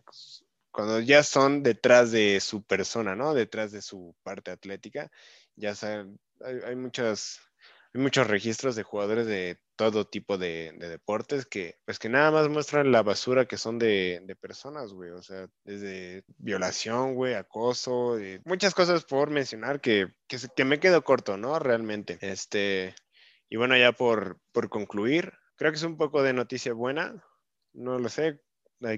[0.72, 3.34] cuando ya son detrás de su persona, ¿no?
[3.34, 5.12] Detrás de su parte atlética,
[5.56, 7.40] ya saben, hay, hay muchas,
[7.94, 12.32] hay muchos registros de jugadores de todo tipo de, de deportes que, pues que nada
[12.32, 15.12] más muestran la basura que son de, de personas, güey.
[15.12, 20.80] O sea, desde violación, güey, acoso, eh, muchas cosas por mencionar que, que, que me
[20.80, 21.58] quedo corto, ¿no?
[21.60, 22.18] Realmente.
[22.22, 22.94] Este,
[23.50, 27.24] y bueno, ya por, por concluir, creo que es un poco de noticia buena.
[27.74, 28.42] No lo sé,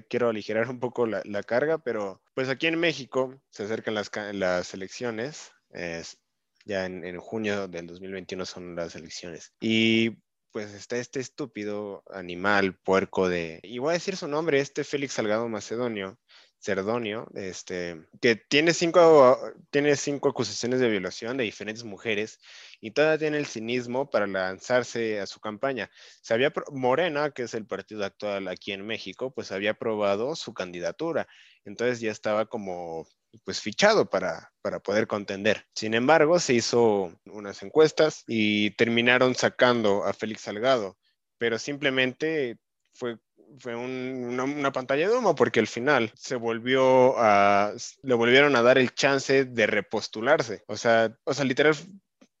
[0.08, 4.10] quiero aligerar un poco la, la carga, pero pues aquí en México se acercan las,
[4.32, 5.52] las elecciones.
[5.70, 6.18] es-
[6.64, 9.52] ya en, en junio del 2021 son las elecciones.
[9.60, 10.18] Y
[10.52, 13.60] pues está este estúpido animal, puerco de...
[13.62, 16.18] Y voy a decir su nombre, este Félix Salgado Macedonio,
[16.62, 19.36] Cerdonio, este, que tiene cinco,
[19.70, 22.38] tiene cinco acusaciones de violación de diferentes mujeres
[22.80, 25.90] y todavía tiene el cinismo para lanzarse a su campaña.
[26.20, 30.54] Se había, Morena, que es el partido actual aquí en México, pues había aprobado su
[30.54, 31.26] candidatura.
[31.64, 33.08] Entonces ya estaba como
[33.44, 35.66] pues fichado para, para poder contender.
[35.74, 40.98] Sin embargo, se hizo unas encuestas y terminaron sacando a Félix Salgado,
[41.38, 42.58] pero simplemente
[42.94, 43.18] fue,
[43.58, 47.72] fue un- una, una pantalla de humo porque al final se volvió a,
[48.02, 50.62] le volvieron a dar el chance de repostularse.
[50.66, 51.74] O sea, o sea, literal,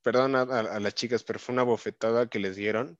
[0.02, 2.98] perdón a, a- las chicas, pero fue una bofetada que les dieron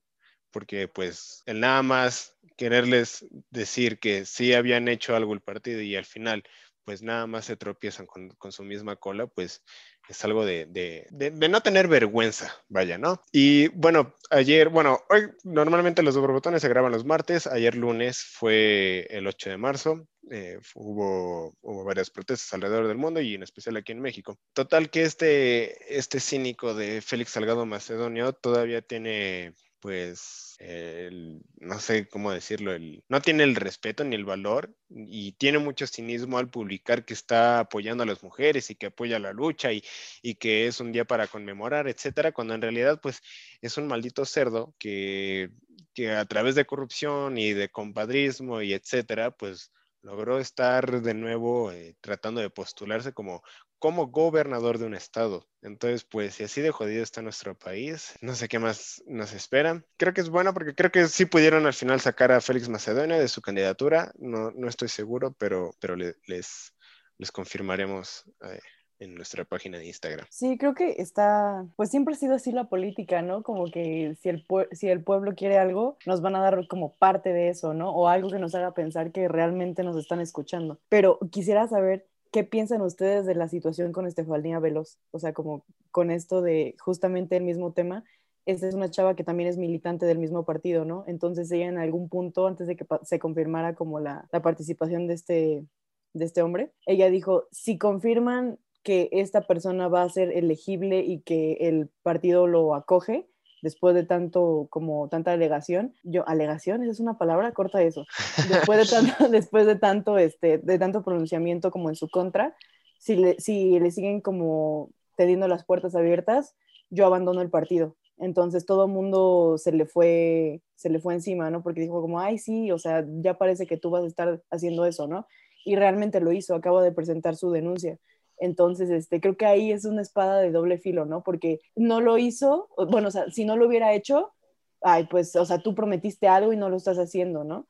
[0.51, 5.97] porque pues el nada más quererles decir que sí habían hecho algo el partido y
[5.97, 6.45] al final
[6.85, 9.63] pues nada más se tropiezan con, con su misma cola, pues
[10.09, 13.23] es algo de, de, de- no tener vergüenza, vaya, ¿no?
[13.33, 19.07] Y bueno, ayer, bueno, hoy normalmente los borbotones se graban los martes, ayer lunes fue
[19.11, 23.77] el 8 de marzo, eh, hubo, hubo varias protestas alrededor del mundo y en especial
[23.77, 24.39] aquí en México.
[24.53, 32.09] Total que este, este cínico de Félix Salgado Macedonio todavía tiene pues el- no sé
[32.09, 36.51] cómo decirlo, el, no tiene el respeto ni el valor y tiene mucho cinismo al
[36.51, 39.83] publicar que está apoyando a las mujeres y que apoya la lucha y,
[40.23, 43.23] y que es un día para conmemorar, etcétera, cuando en realidad pues
[43.61, 45.51] es un maldito cerdo que,
[45.95, 49.73] que a través de corrupción y de compadrismo y etcétera, pues
[50.03, 53.43] logró estar de nuevo eh, tratando de postularse como,
[53.83, 55.49] como gobernador de un estado.
[55.61, 59.85] Entonces, pues, si así de jodido está nuestro país, no sé qué más nos espera.
[59.97, 63.19] Creo que es bueno porque creo que sí pudieron al final sacar a Félix Macedonia
[63.19, 64.13] de su candidatura.
[64.21, 66.73] No, no estoy seguro, pero, pero le- les,
[67.19, 68.61] les confirmaremos eh,
[69.01, 70.27] en nuestra página de Instagram.
[70.31, 73.43] Sí, creo que está, pues siempre ha sido así la política, ¿no?
[73.43, 77.33] Como que si el, si el pueblo quiere algo, nos van a dar como parte
[77.33, 77.91] de eso, ¿no?
[77.91, 80.79] O algo que nos haga pensar que realmente nos están escuchando.
[80.89, 85.65] Pero quisiera saber qué piensan ustedes de la situación con Estefanía Veloz, o sea, como
[85.91, 88.05] con esto de justamente el mismo tema.
[88.47, 91.05] Esta es una chava que también es militante del mismo partido, ¿no?
[91.07, 95.15] Entonces ella en algún punto, antes de que se confirmara como la, la participación de
[95.15, 95.67] este,
[96.15, 101.21] de este hombre, ella dijo, si confirman que esta persona va a ser elegible y
[101.21, 103.29] que el partido lo acoge
[103.63, 108.05] después de tanto como tanta alegación yo alegación esa es una palabra corta eso.
[108.49, 112.55] Después de tanto después de tanto este de tanto pronunciamiento como en su contra
[112.99, 116.55] si le, si le siguen como teniendo las puertas abiertas
[116.91, 117.97] yo abandono el partido.
[118.19, 122.21] Entonces todo el mundo se le fue se le fue encima no porque dijo como
[122.21, 125.27] ay sí o sea ya parece que tú vas a estar haciendo eso no
[125.65, 127.99] y realmente lo hizo acaba de presentar su denuncia
[128.43, 131.23] entonces, este, creo que ahí es una espada de doble filo, ¿no?
[131.23, 134.33] Porque no lo hizo, bueno, o sea, si no lo hubiera hecho,
[134.81, 137.69] ay, pues, o sea, tú prometiste algo y no lo estás haciendo, ¿no?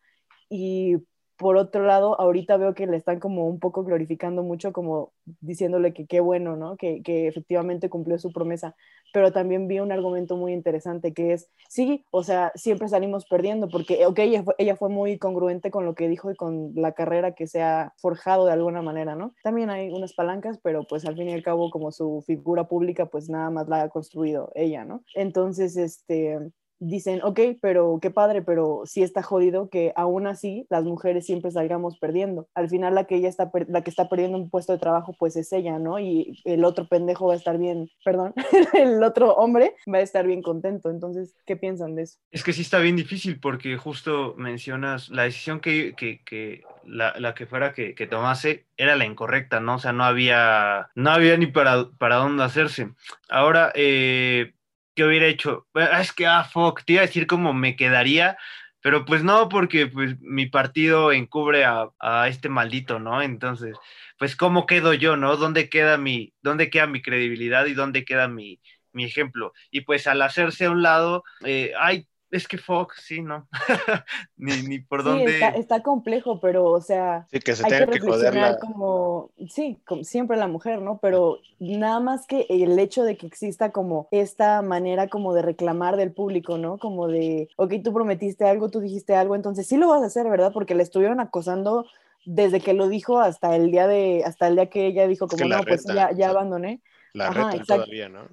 [0.48, 0.96] Y
[1.42, 5.92] por otro lado, ahorita veo que le están como un poco glorificando mucho, como diciéndole
[5.92, 6.76] que qué bueno, ¿no?
[6.76, 8.76] Que, que efectivamente cumplió su promesa.
[9.12, 13.68] Pero también vi un argumento muy interesante que es, sí, o sea, siempre salimos perdiendo,
[13.68, 16.92] porque, ok, ella fue, ella fue muy congruente con lo que dijo y con la
[16.92, 19.34] carrera que se ha forjado de alguna manera, ¿no?
[19.42, 23.06] También hay unas palancas, pero pues al fin y al cabo, como su figura pública,
[23.06, 25.02] pues nada más la ha construido ella, ¿no?
[25.14, 26.38] Entonces, este,
[26.82, 31.50] dicen, ok, pero qué padre, pero sí está jodido que aún así las mujeres siempre
[31.50, 32.48] salgamos perdiendo.
[32.54, 35.36] Al final la que ella está, la que está perdiendo un puesto de trabajo, pues
[35.36, 35.98] es ella, ¿no?
[36.00, 38.34] Y el otro pendejo va a estar bien, perdón,
[38.74, 40.90] el otro hombre va a estar bien contento.
[40.90, 42.18] Entonces, ¿qué piensan de eso?
[42.30, 47.14] Es que sí está bien difícil porque justo mencionas la decisión que, que, que la,
[47.18, 49.76] la que fuera que, que tomase era la incorrecta, ¿no?
[49.76, 52.90] O sea, no había, no había ni para, para dónde hacerse.
[53.28, 54.52] Ahora, eh,
[54.94, 55.66] ¿qué hubiera hecho?
[55.74, 58.36] Es que, ah, fuck, te iba a decir cómo me quedaría,
[58.80, 63.22] pero pues no, porque pues mi partido encubre a, a este maldito, ¿no?
[63.22, 63.76] Entonces,
[64.18, 65.36] pues ¿cómo quedo yo, no?
[65.36, 68.60] ¿Dónde queda mi, dónde queda mi credibilidad y dónde queda mi,
[68.92, 69.52] mi ejemplo?
[69.70, 73.46] Y pues al hacerse a un lado, eh, ay, es que fuck, sí, ¿no?
[74.36, 75.34] ni, ni por Sí, dónde...
[75.34, 78.52] está, está complejo, pero, o sea, Sí, que se hay que tenga que joder reflexionar
[78.52, 78.58] la...
[78.58, 80.98] como, sí, como siempre la mujer, ¿no?
[80.98, 85.96] Pero nada más que el hecho de que exista como esta manera como de reclamar
[85.96, 86.78] del público, ¿no?
[86.78, 90.26] Como de, ok, tú prometiste algo, tú dijiste algo, entonces sí lo vas a hacer,
[90.28, 90.52] ¿verdad?
[90.54, 91.86] Porque le estuvieron acosando
[92.24, 95.36] desde que lo dijo hasta el día de, hasta el día que ella dijo que
[95.36, 96.80] como, la no, pues reta, ya, ya abandoné.
[97.12, 97.74] La Ajá, exacto.
[97.74, 98.26] todavía, ¿no?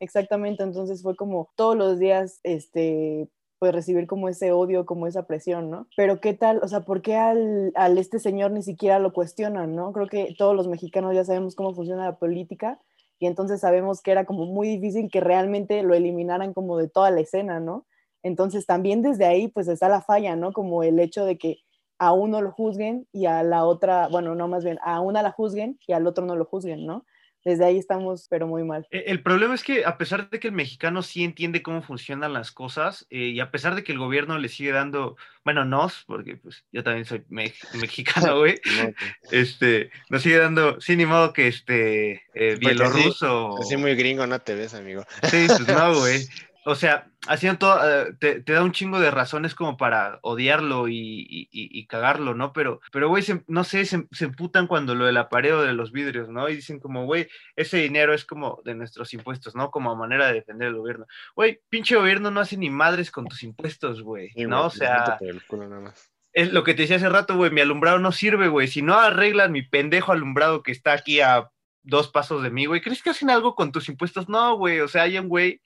[0.00, 5.26] Exactamente, entonces fue como todos los días, este, pues recibir como ese odio, como esa
[5.26, 5.88] presión, ¿no?
[5.96, 9.74] Pero qué tal, o sea, ¿por qué al, al este señor ni siquiera lo cuestionan,
[9.74, 9.92] ¿no?
[9.92, 12.78] Creo que todos los mexicanos ya sabemos cómo funciona la política
[13.18, 17.10] y entonces sabemos que era como muy difícil que realmente lo eliminaran como de toda
[17.10, 17.86] la escena, ¿no?
[18.22, 20.52] Entonces también desde ahí pues está la falla, ¿no?
[20.52, 21.58] Como el hecho de que
[21.98, 25.30] a uno lo juzguen y a la otra, bueno, no más bien, a una la
[25.30, 27.04] juzguen y al otro no lo juzguen, ¿no?
[27.44, 28.86] Desde ahí estamos, pero muy mal.
[28.90, 32.32] Eh, El problema es que a pesar de que el mexicano sí entiende cómo funcionan
[32.32, 36.04] las cosas eh, y a pesar de que el gobierno le sigue dando, bueno, nos,
[36.06, 38.94] porque pues yo también soy me- mexicano, güey, que-
[39.30, 43.58] este, nos sigue dando, sí, ni modo que este, eh, bielorruso.
[43.60, 45.04] Así muy gringo no te ves, amigo.
[45.30, 46.20] Sí, pues no, güey.
[46.66, 50.88] O sea, haciendo todo, eh, te, te da un chingo de razones como para odiarlo
[50.88, 52.52] y, y- y- y cagarlo, ¿no?
[52.54, 55.92] Pero, pero güey, se- no sé, se, se emputan cuando lo del apareo de los
[55.92, 56.48] vidrios, ¿no?
[56.48, 59.70] Y dicen como, güey, ese dinero es como de nuestros impuestos, ¿no?
[59.70, 61.06] Como manera de defender el gobierno.
[61.36, 64.64] Güey, pinche gobierno no hace ni madres con tus impuestos, güey, Sí, ¿no?
[64.66, 65.18] O sea,
[65.52, 66.10] nada más.
[66.32, 68.68] es lo que te decía hace rato, güey, mi alumbrado no sirve, güey.
[68.68, 71.50] Si no arreglan mi pendejo alumbrado que está aquí a
[71.82, 74.30] dos pasos de mí, güey, ¿crees que hacen algo con tus impuestos?
[74.30, 75.60] No, güey, o sea, hay un güey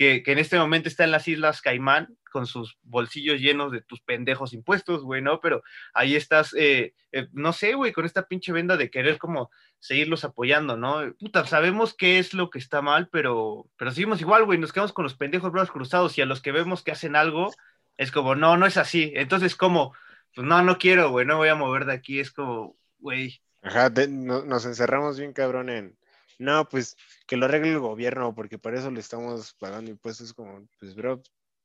[0.00, 4.00] que, en este momento está en las Islas Caimán con sus bolsillos llenos de tus
[4.00, 5.40] pendejos impuestos, güey, ¿no?
[5.40, 9.50] Pero ahí estás, eh, eh, no sé, güey, con esta pinche venda de querer como
[9.78, 11.12] seguirlos apoyando, ¿no?
[11.18, 14.94] Puta, sabemos qué es lo que está mal, pero, pero seguimos igual, güey, nos quedamos
[14.94, 17.52] con los pendejos brazos cruzados y a los que vemos que hacen algo,
[17.98, 19.12] es como, no, no es así.
[19.16, 19.92] Entonces, como,
[20.34, 22.20] pues no, no quiero, güey, no voy a mover de aquí.
[22.20, 25.98] Es como, güey, Ajá, nos encerramos bien cabrón en,
[26.40, 30.66] no, pues que lo arregle el gobierno, porque para eso le estamos pagando impuestos, como,
[30.78, 31.22] pues, bro,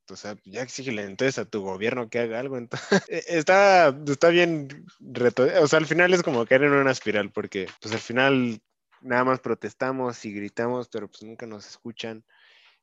[0.10, 2.58] o sea, ya exígele entonces a tu gobierno que haga algo.
[2.58, 2.90] Entonces,
[3.28, 4.68] está, está bien,
[5.00, 8.60] reto- o sea, al final es como caer en una espiral, porque, pues, al final
[9.02, 12.24] nada más protestamos y gritamos, pero pues nunca nos escuchan.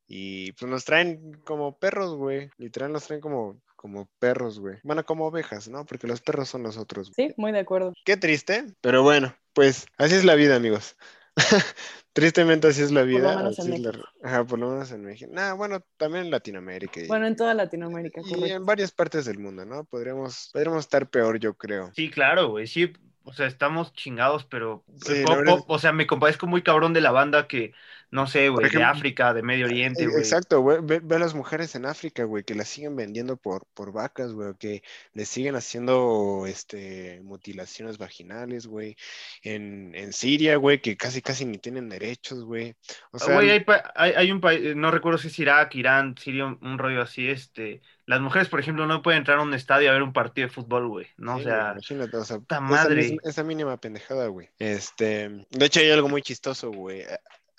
[0.06, 2.50] Y pues nos traen como perros, güey.
[2.58, 4.78] Literal nos traen como, como perros, güey.
[4.82, 5.86] Bueno, como ovejas, ¿no?
[5.86, 7.12] Porque los perros son nosotros.
[7.14, 7.92] Sí, muy de acuerdo.
[8.04, 10.96] Qué triste, pero bueno, pues así es la vida, amigos.
[12.12, 13.36] Tristemente así es la lo vida.
[13.36, 15.30] menos en así es la- Ajá, por lo menos en México.
[15.32, 17.00] Nah, bueno, también en Latinoamérica.
[17.00, 18.56] y- Bueno, en toda Latinoamérica, y correcto.
[18.56, 19.84] en varias partes del mundo, ¿no?
[19.84, 21.90] Podríamos, podríamos estar peor, yo creo.
[21.94, 22.92] sí, claro, güey, sí.
[23.24, 27.00] O sea, estamos chingados, pero, Sí, po- la o sea, me compadezco muy cabrón de
[27.00, 27.72] la banda que,
[28.12, 30.18] no sé, güey, de África, de Medio Oriente, Eh, güey.
[30.18, 30.78] Exacto, güey.
[30.82, 34.34] Ve, ve a las mujeres en África, güey, que las siguen vendiendo por, por vacas,
[34.34, 34.82] güey, que
[35.14, 38.96] les siguen haciendo este, mutilaciones vaginales, güey.
[39.42, 42.76] En, en Siria, güey, que casi casi ni tienen derechos, güey.
[43.12, 46.44] O sea, Güey, hay, hay, hay un país, no recuerdo si es Irak, Irán, Siria,
[46.44, 49.88] un, un rollo así, este, las mujeres, por ejemplo, no pueden entrar a un estadio
[49.88, 51.36] a ver un partido de fútbol, güey, ¿no?
[51.36, 53.16] Sí, o sea, imagínate, o sea, puta esa, madre.
[53.22, 54.50] esa mínima pendejada, güey.
[54.58, 57.04] Este, de hecho hay algo muy chistoso, güey.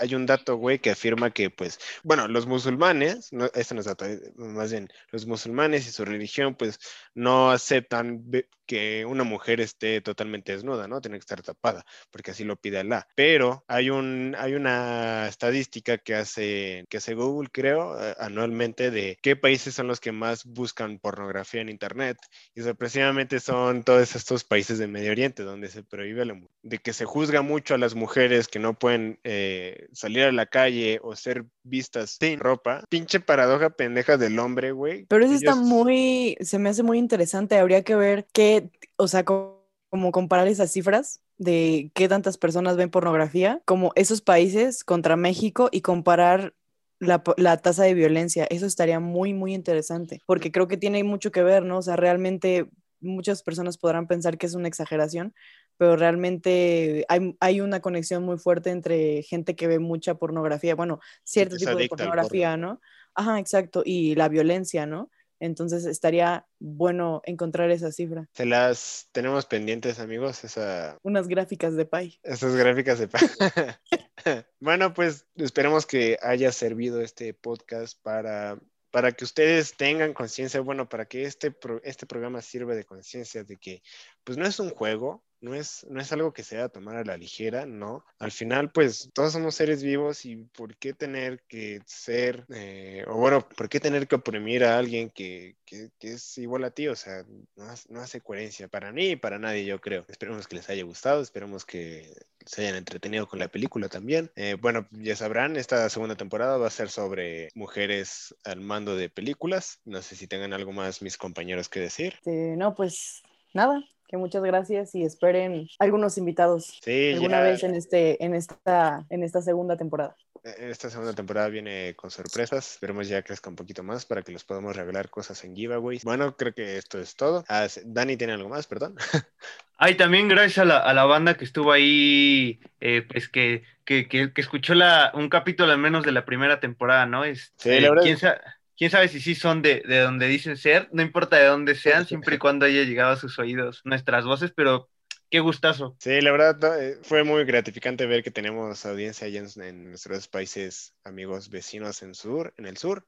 [0.03, 3.85] Hay un dato, güey, que afirma que, pues, bueno, los musulmanes, no, este no es
[3.85, 6.77] dato, eh, más bien, los musulmanes y su religión, pues,
[7.15, 8.21] no aceptan
[8.65, 10.99] que una mujer esté totalmente desnuda, ¿no?
[10.99, 13.07] Tiene que estar tapada, porque así lo pide Alá.
[13.15, 19.17] Pero hay un, hay una estadística que hace, que hace Google, creo, eh, anualmente de
[19.21, 22.17] qué países son los que más buscan pornografía en Internet.
[22.55, 26.33] Y sorpresivamente son todos estos países de Medio Oriente donde se prohíbe la
[26.63, 30.45] de que se juzga mucho a las mujeres que no pueden eh, salir a la
[30.45, 32.83] calle o ser vistas sin ropa.
[32.89, 35.05] Pinche paradoja pendeja del hombre, güey.
[35.07, 37.57] Pero eso está muy, se me hace muy interesante.
[37.57, 42.77] Habría que ver qué, o sea, co- como comparar esas cifras de qué tantas personas
[42.77, 46.55] ven pornografía, como esos países contra México y comparar
[46.99, 48.45] la, la tasa de violencia.
[48.49, 51.77] Eso estaría muy, muy interesante, porque creo que tiene mucho que ver, ¿no?
[51.79, 52.67] O sea, realmente
[53.01, 55.33] muchas personas podrán pensar que es una exageración,
[55.77, 60.99] pero realmente hay, hay una conexión muy fuerte entre gente que ve mucha pornografía, bueno,
[61.23, 62.67] cierto tipo de pornografía, porno.
[62.67, 62.81] ¿no?
[63.15, 65.09] Ajá, exacto, y la violencia, ¿no?
[65.39, 71.85] Entonces estaría bueno encontrar esa cifra, Se las tenemos pendientes, amigos, esa, unas gráficas de
[71.85, 72.17] Pai.
[72.23, 73.07] esas gráficas de...
[73.09, 73.19] pa-
[74.61, 78.57] bueno, pues esperemos que haya servido este podcast para,
[78.89, 83.43] para que ustedes tengan conciencia, bueno, para que este, pro- este programa sirva de conciencia
[83.43, 83.81] de que
[84.23, 87.17] pues no es un juego, no es, no es algo que se tomar a la
[87.17, 88.05] ligera, no.
[88.19, 93.15] Al final, pues todos somos seres vivos y ¿por qué tener que ser, eh, o
[93.17, 96.87] bueno, por qué tener que oprimir a alguien que, que- es igual a ti?
[96.87, 97.23] O sea,
[97.55, 100.05] no, no hace coherencia para mí y para nadie, yo creo.
[100.07, 102.13] Esperemos que les haya gustado, esperemos que
[102.45, 104.31] se hayan entretenido con la película también.
[104.35, 109.09] Eh, bueno, ya sabrán, esta segunda temporada va a ser sobre mujeres al mando de
[109.09, 109.81] películas.
[109.83, 112.15] No sé si tengan algo más mis compañeros que decir.
[112.25, 113.21] No, pues
[113.53, 113.83] nada,
[114.13, 119.03] que muchas gracias y esperen algunos invitados Sí, alguna ya- vez en, este, en, esta,
[119.09, 120.15] en esta segunda temporada.
[120.43, 122.73] Eh, Esta segunda temporada viene con sorpresas.
[122.73, 126.03] Esperemos ya crezca un poquito más para que les podamos regalar cosas en giveaways.
[126.03, 127.43] Bueno, creo que esto es todo.
[127.49, 128.95] Ah, Dani tiene algo más, perdón.
[129.79, 134.07] Ay, también gracias a la, a la banda que estuvo ahí, eh, pues que, que,
[134.07, 137.25] que, que escuchó la, un capítulo al menos de la primera temporada, ¿no?
[137.25, 138.39] Es, Sí, la verdad- ¿quién, sa-
[138.77, 140.89] quién sabe si sí son de, de donde dicen ser?
[140.91, 144.51] No importa de dónde sean, siempre y cuando haya llegado a sus oídos nuestras voces,
[144.55, 144.89] pero
[145.29, 145.97] qué gustazo.
[145.99, 150.27] Sí, la verdad eh, fue muy gratificante ver que tenemos audiencia allá en, en nuestros
[150.27, 153.07] países amigos vecinos en sur, en el sur.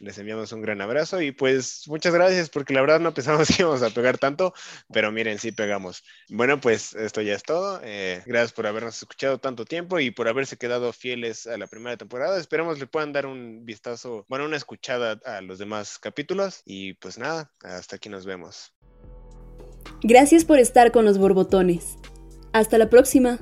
[0.00, 3.62] Les enviamos un gran abrazo y pues muchas gracias porque la verdad no pensamos que
[3.62, 4.52] íbamos a pegar tanto,
[4.92, 6.02] pero miren, sí pegamos.
[6.28, 7.80] Bueno, pues esto ya es todo.
[7.82, 11.96] Eh, gracias por habernos escuchado tanto tiempo y por haberse quedado fieles a la primera
[11.96, 12.38] temporada.
[12.38, 17.18] Esperemos le puedan dar un vistazo, bueno, una escuchada a los demás capítulos y pues
[17.18, 18.72] nada, hasta aquí nos vemos.
[20.02, 21.96] Gracias por estar con los borbotones.
[22.52, 23.40] Hasta la próxima.